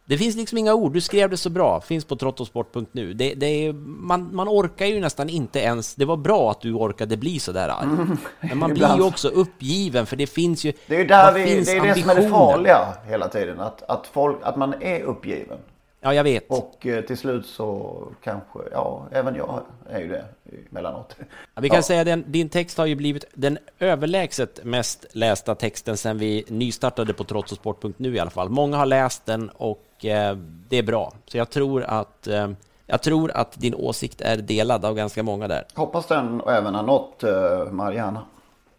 [0.05, 3.13] det finns liksom inga ord, du skrev det så bra, finns på trottosport.nu.
[3.13, 5.95] Det, det är, man, man orkar ju nästan inte ens...
[5.95, 7.83] Det var bra att du orkade bli så där arg.
[7.83, 8.17] Mm.
[8.39, 10.73] Men man blir ju också uppgiven, för det finns ju...
[10.87, 13.59] Det är ju där vi, det, är det som är det farliga hela tiden.
[13.59, 15.57] Att, att, folk, att man är uppgiven.
[16.03, 16.49] Ja, jag vet.
[16.49, 20.25] Och eh, till slut så kanske, ja, även jag är ju det
[20.71, 21.15] emellanåt.
[21.55, 21.81] Ja, vi kan Ja.
[21.83, 27.13] säga att din text har ju blivit den överlägset mest lästa texten sedan vi nystartade
[27.13, 28.49] på trotsosport.nu i alla fall.
[28.49, 30.35] Många har läst den och eh,
[30.69, 31.13] det är bra.
[31.25, 32.49] Så jag tror att eh,
[32.85, 35.65] jag tror att din åsikt är delad av ganska många där.
[35.73, 38.25] Hoppas den även har nått uh, Mariana.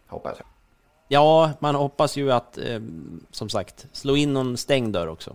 [0.07, 0.47] Hoppas jag.
[1.09, 2.81] Ja, man hoppas ju att, eh,
[3.31, 5.35] som sagt, slå in någon stängd dörr också.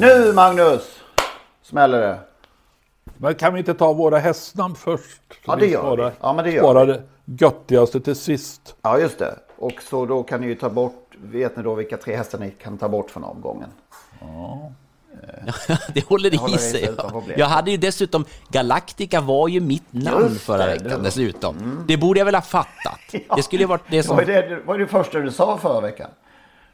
[0.00, 1.00] Nu Magnus!
[1.62, 2.18] Smäller det.
[3.16, 5.22] Men kan vi inte ta våra hästnamn först?
[5.28, 6.16] Så Ja, det vi gör sparar, vi.
[6.20, 8.74] Ja, men det gör sparar det göttigaste till sist.
[8.82, 9.34] Ja, just det.
[9.58, 12.50] Och så då kan ni ju ta bort, vet ni då vilka tre hästar ni
[12.50, 13.68] kan ta bort från omgången?
[15.94, 17.38] det håller Det håller i i sig problem.
[17.38, 21.84] Jag hade ju dessutom, Galactica var ju mitt namn Just förra det, veckan det dessutom.
[21.88, 23.00] Det borde jag väl ha fattat.
[23.36, 24.16] Det skulle ju varit det som...
[24.16, 26.10] var det, det, var det första du sa förra veckan.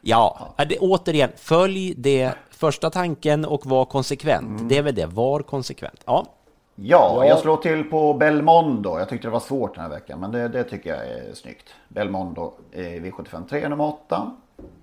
[0.00, 4.68] Ja, det, återigen, följ det första tanken och var konsekvent.
[4.68, 6.02] Det är väl det, var konsekvent.
[6.06, 6.26] Ja,
[6.74, 7.26] Ja, Ja.
[7.26, 8.98] jag slår till på Belmondo.
[8.98, 11.68] Jag tyckte det var svårt den här veckan, men det, det tycker jag är snyggt.
[11.88, 14.30] Belmondo eh, V75 3 nummer 8.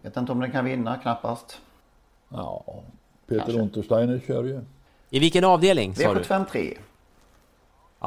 [0.02, 1.58] Vet inte om den kan vinna, knappast.
[2.30, 2.64] Ja,
[3.28, 4.62] Peter Untersteiner kör ju.
[5.10, 6.20] i vilken avdelning sa du?
[6.22, 6.78] V75 3.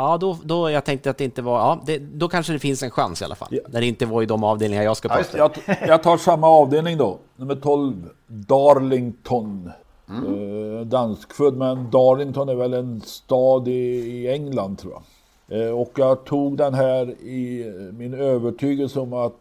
[0.00, 1.58] Ja, då, då jag tänkte att det inte var...
[1.58, 3.48] Ja, det, då kanske det finns en chans i alla fall.
[3.50, 3.60] Ja.
[3.68, 5.60] När det inte var i de avdelningar jag ska Ja, prata.
[5.66, 5.76] det.
[5.80, 7.18] Jag, jag tar samma avdelning då.
[7.36, 9.70] Nummer 12, Darlington.
[10.08, 15.66] Eh, danskfödd, men Darlington är väl en stad i, i England tror jag.
[15.66, 19.38] Eh, och jag tog den här i min övertygelse om att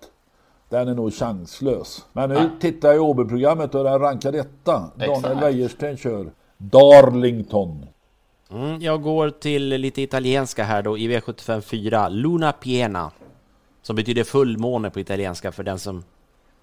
[0.69, 2.05] den är nog chanslös.
[2.13, 4.83] Men nu tittar jag i OB-programmet och den rankar etta.
[4.95, 5.39] Daniel.
[5.41, 7.85] Wäjersten kör Darlington.
[8.51, 13.11] Mm, jag går till lite italienska här då, i V75 4, Luna Piena.
[13.81, 16.03] Som betyder fullmåne på italienska för den som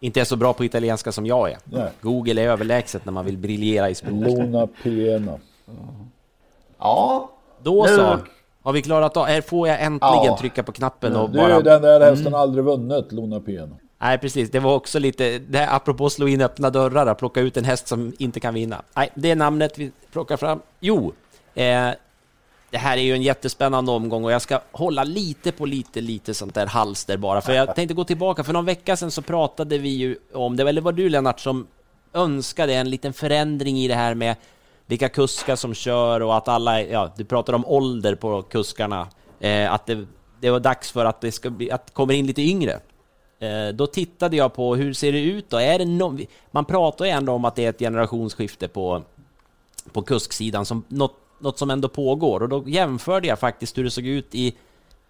[0.01, 1.59] inte är så bra på italienska som jag är.
[1.65, 1.91] Nej.
[2.01, 4.13] Google är överlägset när man vill briljera i språk.
[4.27, 5.39] Luna Piena.
[6.79, 7.31] Ja,
[7.63, 8.19] Då Nu- så,
[8.63, 9.27] har vi klarat av.
[9.27, 10.37] Här får jag äntligen Ja.
[10.41, 11.61] trycka på knappen och Du, bara...
[11.61, 13.77] den där hästen har aldrig vunnit, Luna Piena.
[13.99, 14.51] Nej, precis.
[14.51, 17.65] Det var också lite, det här, apropå slå in öppna dörrar, att plocka ut en
[17.65, 18.83] häst som inte kan vinna.
[18.97, 20.61] Nej, det är namnet vi plockar fram.
[20.81, 21.13] Jo,
[21.57, 21.91] eh,
[22.71, 26.35] det här är ju en jättespännande omgång och jag ska hålla lite på lite, lite
[26.35, 27.41] sånt där halster bara.
[27.41, 30.69] För jag tänkte gå tillbaka, för någon vecka sedan så pratade vi ju om det,
[30.69, 31.67] eller var du Lennart som
[32.13, 34.37] önskade en liten förändring i det här med
[34.87, 39.09] vilka kuskar som kör och att alla, ja, du pratar om ålder på kuskarna,
[39.41, 40.07] eh, att det,
[40.41, 42.81] det var dags för att det ska bli, att kommer in lite yngre.
[43.39, 45.57] Eh, Då tittade jag på hur ser det ut då?
[45.57, 46.19] Är det no
[46.51, 49.03] man pratar ju ändå om att det är ett generationsskifte på,
[49.93, 52.43] på kusksidan, som något, något som ändå pågår.
[52.43, 54.55] Och då jämförde jag faktiskt hur det såg ut i,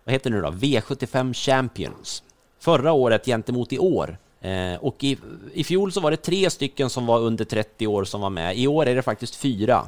[0.05, 2.22] vad heter det nu då, V75 Champions.
[2.61, 4.18] Förra året gentemot i år.
[4.41, 5.18] Eh, och i,
[5.53, 8.59] i fjol så var det tre stycken som var under 30 år som var med.
[8.59, 9.83] I år är det faktiskt fyra.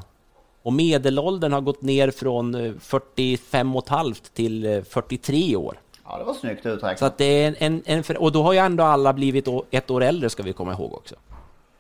[0.63, 5.81] Och medelåldern har gått ner från eh, 45,5 till eh, 43 år.
[6.05, 6.99] ja det var snyggt uträknat.
[6.99, 9.91] Så att det är en, en, en och då har ju ändå alla blivit ett
[9.91, 11.15] år äldre ska vi komma ihåg också.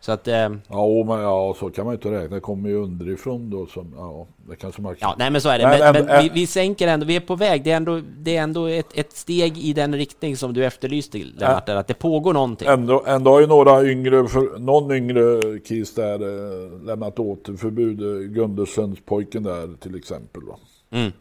[0.01, 0.35] Så att, eh,
[0.69, 2.35] Ja, men ja, så kan man ju inte räkna.
[2.35, 3.67] Det kommer ju underifrån då.
[3.67, 5.65] Som, ja, det kanske man ja, nej men så är det.
[5.65, 7.65] Men Men, men vi, vi sänker ändå, vi är på väg.
[7.65, 11.19] Det är ändå, det är ändå ett, ett steg i den riktning som du efterlyste
[11.19, 12.69] Lennart, där, att det pågår någonting.
[12.69, 18.01] Ändå, ändå har ju några yngre, för, någon yngre kis där eh, lämnat återförbud.
[18.03, 20.43] Eh, Gundersens pojken där till exempel.
[20.43, 20.59] Va?
[20.91, 21.13] Mm.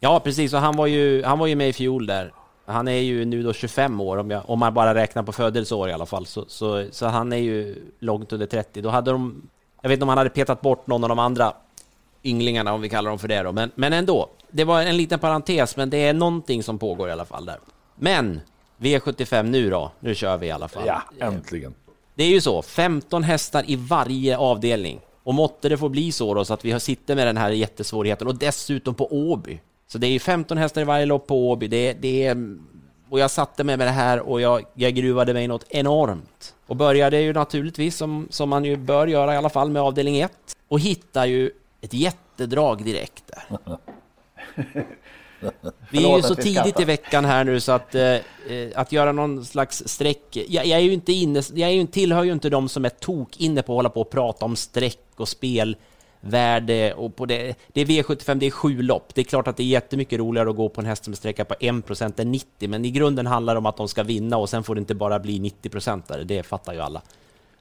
[0.00, 0.54] Ja, precis.
[0.54, 2.32] Och han var, ju, han var ju med i fjol där.
[2.68, 5.88] Han är ju nu då 25 år, om, jag, om man bara räknar på födelseår
[5.88, 6.26] i alla fall.
[6.26, 8.80] Så, så, så han är ju långt under 30.
[8.80, 9.42] Då hade de...
[9.82, 11.52] Jag vet inte om han hade petat bort någon av de andra
[12.24, 13.52] ynglingarna, om vi kallar dem för det då.
[13.52, 17.12] Men, men ändå, det var en liten parentes, men det är någonting som pågår i
[17.12, 17.58] alla fall där.
[17.94, 18.40] Men,
[18.78, 19.90] V75 nu då.
[20.00, 20.82] Nu kör vi i alla fall.
[20.86, 21.74] Ja, äntligen.
[22.14, 25.00] Det är ju så, 15 hästar i varje avdelning.
[25.22, 27.50] Och måtte det få bli så då, så att vi har sitter med den här
[27.50, 29.60] jättesvårigheten och dessutom på Åby.
[29.88, 31.68] Så det är ju 15 hästar i varje lopp på Åby.
[31.68, 32.56] Det, det är,
[33.08, 36.54] och jag satte mig med det här och jag, jag gruvade mig något enormt.
[36.66, 40.20] Och började ju naturligtvis, som, som man ju bör göra i alla fall, med avdelning
[40.20, 40.32] 1.
[40.68, 43.78] Och hittar ju ett jättedrag direkt där.
[45.90, 48.16] Vi är ju så tidigt i veckan här nu så att, eh,
[48.74, 50.36] att göra någon slags streck...
[50.48, 52.88] Jag, jag är ju inte inne, jag är ju, tillhör ju inte de som är
[52.88, 55.28] tok inne på att hålla på och prata om streck och
[56.18, 57.54] spelvärde och på det.
[57.72, 59.14] Det är V75, det är sju lopp.
[59.14, 61.16] Det är klart att det är jättemycket roligare att gå på en häst som är
[61.16, 64.36] sträcka på 1% än 90, men i grunden handlar det om att de ska vinna
[64.36, 67.02] och sen får det inte bara bli 90% Det fattar ju alla.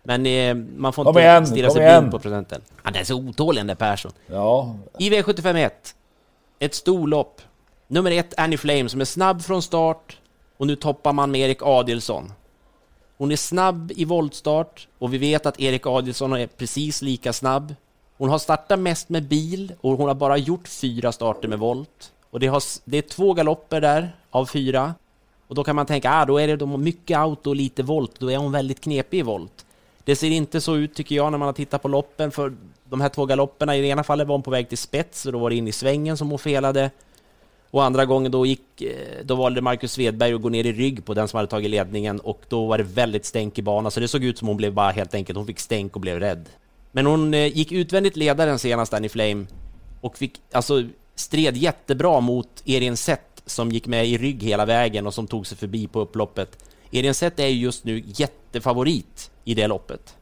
[0.03, 2.61] Men eh, man får inte igen, stirra sig blind på procenten.
[2.83, 4.11] Han är så otålig den där Persson.
[4.27, 4.75] Ja.
[4.99, 5.69] I V751,
[6.59, 7.41] ett storlopp.
[7.89, 10.17] Nummer ett, Annie Flame, som är snabb från start
[10.57, 12.31] och nu toppar man med Erik Adilsson.
[13.17, 17.75] Hon är snabb i voltstart och vi vet att Erik Adilsson är precis lika snabb.
[18.17, 22.11] Hon har startat mest med bil och hon har bara gjort fyra starter med volt.
[22.29, 24.93] Och det, har, det är två galopper där av fyra.
[25.47, 28.19] Och då kan man tänka, ah, då är det de mycket auto och lite volt,
[28.19, 29.65] då är hon väldigt knepig i volt.
[30.03, 32.53] Det ser inte så ut tycker jag när man har tittat på loppen för
[32.89, 33.75] de här två galopperna.
[33.75, 35.67] I det ena fallet var hon på väg till spets och då var det in
[35.67, 36.91] i svängen som hon felade.
[37.71, 41.05] Och andra gången då, gick, eh, då valde Marcus Svedberg att gå ner i rygg
[41.05, 43.99] på den som hade tagit ledningen och då var det väldigt stänk i banan så
[43.99, 46.49] det såg ut som hon blev bara helt enkelt, hon fick stänk och blev rädd.
[46.97, 49.45] Men hon eh, gick utvändigt ledaren senast, Danny Flame,
[50.01, 50.83] och fick alltså
[51.15, 55.47] stred jättebra mot Erin Sett som gick med i rygg hela vägen och som tog
[55.47, 56.63] sig förbi på upploppet.
[56.91, 60.15] Erin Sett är ju just nu jättefavorit i det loppet.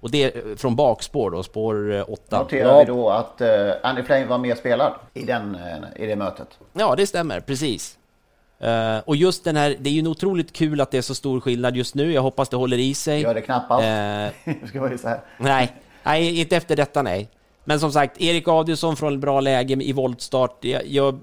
[0.00, 2.38] Och det är från bakspår då, spår 8.
[2.38, 2.78] Noterar ja.
[2.78, 6.58] vi då att uh, Andy Flame var mer spelad i, den, uh, i det mötet?
[6.72, 7.98] Ja, det stämmer, precis.
[8.64, 11.40] Uh, och just den här, det är ju otroligt kul att det är så stor
[11.40, 12.12] skillnad just nu.
[12.12, 13.20] Jag hoppas det håller i sig.
[13.20, 13.82] Gör det knappast.
[14.46, 15.20] Uh, ska vara så här.
[15.38, 15.72] Nej,
[16.04, 17.28] nej, inte efter detta nej.
[17.64, 20.64] Men som sagt, Erik Adielsson från bra läge i voltstart.
[20.64, 21.20] Jag, jag,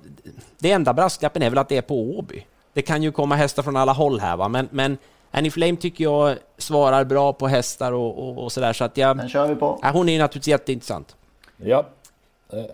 [0.60, 2.46] det enda brasklappen är väl att det är på Åby.
[2.74, 4.98] Det kan ju komma hästar från alla håll här va, men, men
[5.32, 9.18] Annie Flame tycker jag svarar bra på hästar och, och, och sådär så att jag...
[9.18, 9.80] Den kör vi på.
[9.82, 11.16] Ja, hon är ju naturligtvis jätteintressant.
[11.58, 11.86] Ja.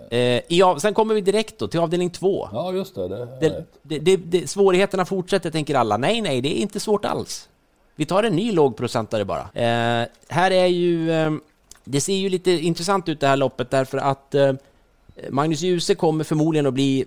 [0.09, 2.49] Eh, i, sen kommer vi direkt då till avdelning två.
[2.53, 3.07] Ja, just det.
[3.07, 5.97] Det, det, det, det, det Svårigheterna fortsätter, tänker alla.
[5.97, 7.49] Nej, nej, det är inte svårt alls.
[7.95, 9.41] Vi tar en ny lågprocentare bara.
[9.41, 11.11] Eh, här är ju...
[11.11, 11.31] Eh,
[11.87, 14.53] det ser ju lite intressant ut det här loppet därför att eh,
[15.29, 17.05] Magnus Djuse kommer förmodligen att bli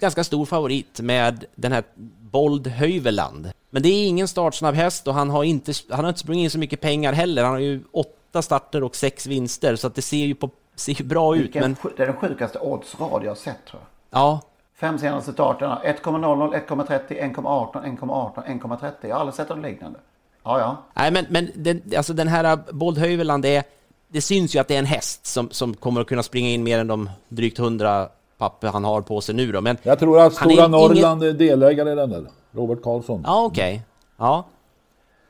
[0.00, 1.84] ganska stor favorit med den här
[2.20, 3.50] Bold Höjveland.
[3.70, 6.50] Men det är ingen startsnabb häst och han har inte, han har inte sprungit in
[6.50, 7.42] så mycket pengar heller.
[7.42, 10.92] Han har ju åtta starter och sex vinster så att det ser ju, på, ser
[10.92, 11.54] ju bra ut.
[11.54, 11.76] Men...
[11.96, 14.20] Det är den sjukaste oddsrad jag har sett tror jag.
[14.20, 14.40] Ja.
[14.74, 15.82] Fem senaste starterna.
[15.84, 18.92] 1,00, 1,30, 1,18, 1,18, 1,30.
[19.02, 19.98] Jag har aldrig sett något liknande.
[20.42, 20.76] Ja, ja.
[20.94, 23.66] Nej, men, men den, alltså den här Bold Höjveland, det,
[24.12, 26.62] det syns ju att det är en häst som, som kommer att kunna springa in
[26.62, 28.08] mer än de drygt 100
[28.38, 29.60] papper han har på sig nu då.
[29.60, 31.34] Men jag tror att Stora är Norrland ingen...
[31.34, 32.26] är delägare i den där.
[32.52, 33.22] Robert Karlsson.
[33.26, 33.72] Ja, okej.
[33.72, 33.80] Okay.
[34.18, 34.44] Ja.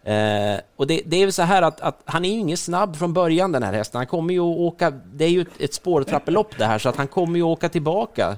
[0.04, 2.96] Eh, och det, det, är väl så här att, att, han är ju ingen snabb
[2.96, 3.98] från början den här hästen.
[3.98, 6.96] Han kommer ju att åka, det är ju ett, ett spårtrappelopp det här, så att
[6.96, 8.36] han kommer ju att åka tillbaka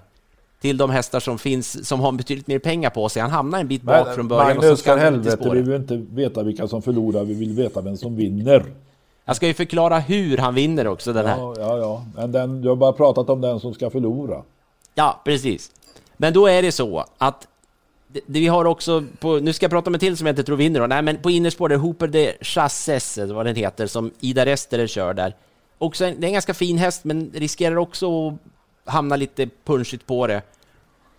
[0.60, 3.22] till de hästar som finns, som har betydligt mer pengar på sig.
[3.22, 4.46] Han hamnar en bit bak Men, från början.
[4.46, 7.52] Magnus, och så ska för helvete, vi vill inte veta vilka som förlorar, vi vill
[7.52, 8.64] veta vem som vinner.
[9.24, 11.38] Jag ska ju förklara hur han vinner också, den här.
[11.38, 12.04] Ja, ja, ja.
[12.14, 14.42] Men den, du har bara pratat om den som ska förlora.
[14.94, 15.70] Ja, precis.
[16.16, 17.48] Men då är det så att
[18.26, 20.56] vi har också på, nu ska jag prata om en till som jag inte tror
[20.56, 20.86] vinner då.
[20.86, 25.14] Nej, men på innerspår där Hooper de Chasses, vad den heter, som Ida Rester kör
[25.14, 25.36] där.
[25.78, 28.34] Också en, det är en ganska fin häst, men riskerar också att
[28.84, 30.42] hamna lite punchigt på det.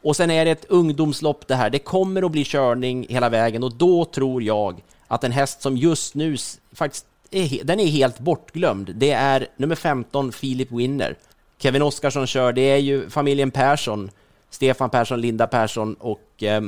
[0.02, 1.70] Och sen är det ett ungdomslopp det här.
[1.70, 5.78] Det kommer att bli körning hela vägen och då tror jag att en häst som
[5.78, 6.38] just nu
[6.74, 8.92] faktiskt är, den är helt bortglömd.
[8.96, 11.16] Det är nummer 15, Philip Winner.
[11.58, 14.10] Kevin Oskarsson kör, det är ju familjen Persson.
[14.50, 16.62] Stefan Persson, Linda Persson och eh,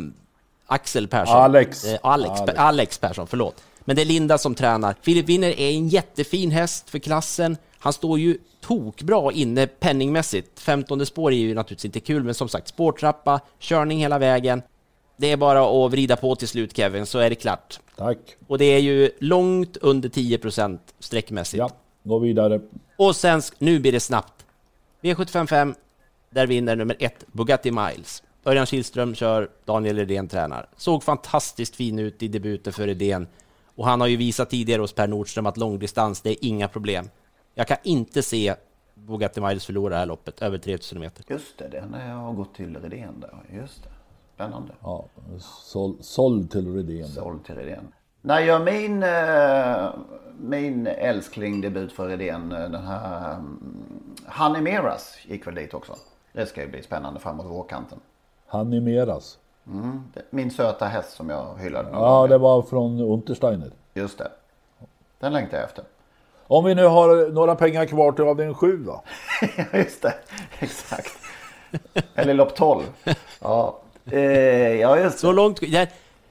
[0.67, 1.35] Axel Persson.
[1.35, 1.85] Alex.
[1.85, 2.59] Eh, Alex, Alex.
[2.59, 3.63] Alex Persson, förlåt.
[3.79, 4.95] Men det är Linda som tränar.
[5.01, 7.57] Filip Winner är en jättefin häst för klassen.
[7.79, 10.59] Han står ju tokbra inne penningmässigt.
[10.59, 14.61] 15 spår är ju naturligtvis inte kul, men som sagt, spårtrappa, körning hela vägen.
[15.17, 17.79] Det är bara att vrida på till slut Kevin, så är det klart.
[17.95, 18.17] Tack.
[18.47, 21.59] Och det är ju långt under 10% sträckmässigt.
[21.59, 21.69] Ja,
[22.03, 22.61] gå vidare.
[22.97, 24.45] Och sen, nu blir det snabbt.
[25.01, 25.75] V755,
[26.29, 28.23] där vinner nummer ett Bugatti Miles.
[28.45, 30.69] Örjan Kihlström kör, Daniel Redén tränar.
[30.77, 33.27] Såg fantastiskt fin ut i debuten för Redén.
[33.75, 37.09] Och han har ju visat tidigare hos Per Nordström att långdistans, det är inga problem.
[37.55, 38.55] Jag kan inte se
[38.93, 41.23] Bugatti Miles förlora det här loppet, över 3000 meter.
[41.29, 43.57] Just det, den har gått till Redén där.
[43.57, 43.89] Just det.
[44.35, 44.73] Spännande.
[44.83, 45.05] Ja,
[45.99, 47.07] såld till Redén.
[47.07, 47.87] Såld till Redén.
[48.21, 49.89] När gör min, eh,
[50.39, 55.95] min älskling debut för Redén, eh, den här mm, Honey Meras gick väl dit också.
[56.33, 57.99] Det ska ju bli spännande framåt vårkanten.
[58.47, 59.37] Honey Meras?
[59.67, 61.89] Mm, min söta häst som jag hyllade.
[61.91, 62.27] Ja, gånger.
[62.27, 63.71] det var från Untersteiner.
[63.93, 64.31] Just det.
[65.19, 65.83] Den längtar jag efter.
[66.47, 69.03] Om vi nu har några pengar kvar till avdelning 7 då?
[69.77, 70.13] Just det.
[70.59, 71.17] Exakt.
[72.15, 72.83] Eller lopp 12.
[73.41, 73.79] Ja,
[74.11, 74.19] eh,
[74.81, 75.61] ja just Så långt...
[75.61, 75.87] Jag,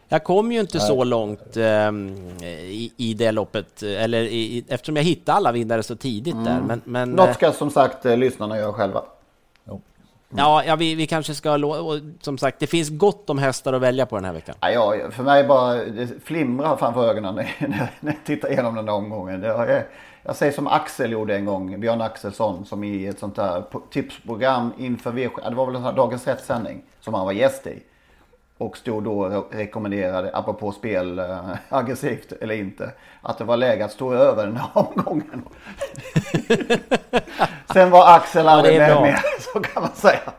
[0.09, 0.87] jag kom ju inte Nej.
[0.87, 5.97] så långt um, i, i det loppet, eller i, eftersom jag hittade alla vinnare så
[5.97, 6.45] tidigt mm.
[6.45, 6.61] där.
[6.67, 9.03] Men, men, Något ska som sagt eh, lyssnarna göra själva.
[10.35, 10.45] Mm.
[10.45, 11.67] Ja, ja vi, vi kanske ska...
[11.67, 14.55] Och som sagt, det finns gott om hästar att välja på den här veckan.
[14.61, 17.57] Ja, ja för mig bara det flimrar framför ögonen när,
[18.01, 19.41] när jag tittar igenom den där omgången.
[19.41, 19.87] Det
[20.27, 24.73] jag säger som Axel gjorde en gång, Björn Axelsson, som i ett sånt där tipsprogram
[24.79, 27.83] inför v Det var väl en sån här Dagens Rätt-sändning som han var gäst i.
[28.59, 33.85] Och stod då och rekommenderade, apropå spel, äh, aggressivt eller inte, att det var läge
[33.85, 35.43] att stå över den här omgången.
[37.73, 40.33] Sen var Axel aldrig ja, med mer, så kan man säga.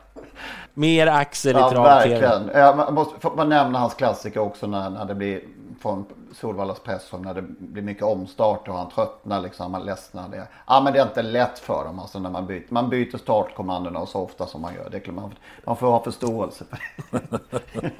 [0.73, 2.49] Mer Axel i ja, verkligen.
[2.53, 5.41] Jag måste får man nämna hans klassiker också när, när det blir
[5.81, 6.05] från
[6.35, 10.29] Solvallas press när det blir mycket omstart och han tröttnar liksom, han ledsnar.
[10.29, 10.47] Det.
[10.67, 12.65] Ja men det är inte lätt för dem alltså när man byter.
[12.69, 14.89] Man byter startkommandona så ofta som man gör.
[14.89, 16.79] Det man, man får ha förståelse för
[17.11, 17.99] det.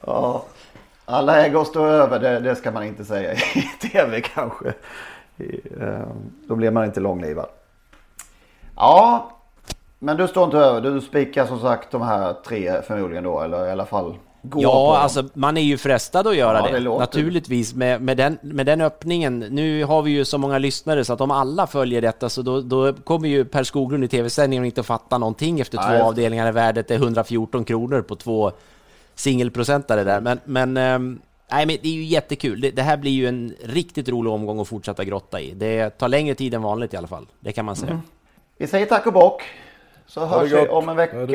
[0.06, 0.44] ja.
[1.04, 4.74] Alla ägor att stå över, det, det, ska man inte säga i tv kanske.
[5.80, 7.48] Ehm, då blir man inte långlivad.
[8.76, 9.30] Ja,
[9.98, 10.80] men du står inte över.
[10.80, 14.16] Du spikar som sagt de här tre förmodligen då, eller i alla fall
[14.56, 18.38] ja, alltså man är ju frestad att göra ja, det, det naturligtvis med, med, den,
[18.42, 19.38] med den öppningen.
[19.38, 22.60] Nu har vi ju så många lyssnare så att om alla följer detta så då,
[22.60, 25.98] då kommer ju Per Skoglund i tv-sändningen inte att fatta någonting efter Nej.
[25.98, 28.52] två avdelningar när värdet är 114 kronor på två
[29.14, 30.20] singelprocentare där.
[30.20, 31.20] Men, men, ähm,
[31.50, 32.60] nej, men det är ju jättekul.
[32.60, 35.50] Det, det, här blir ju en riktigt rolig omgång att fortsätta grotta i.
[35.54, 37.26] Det tar längre tid än vanligt i alla fall.
[37.40, 37.90] Det kan man säga.
[37.90, 38.02] Mm.
[38.58, 39.42] Vi säger tack och bock.
[40.06, 41.16] Så hörs vi om en vecka.
[41.16, 41.32] Det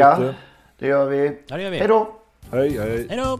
[0.87, 1.27] gör vi.
[1.47, 1.77] Ja, det gör vi.
[1.77, 2.13] Hej då!
[2.51, 3.07] Hej, hej.
[3.09, 3.39] Hej då!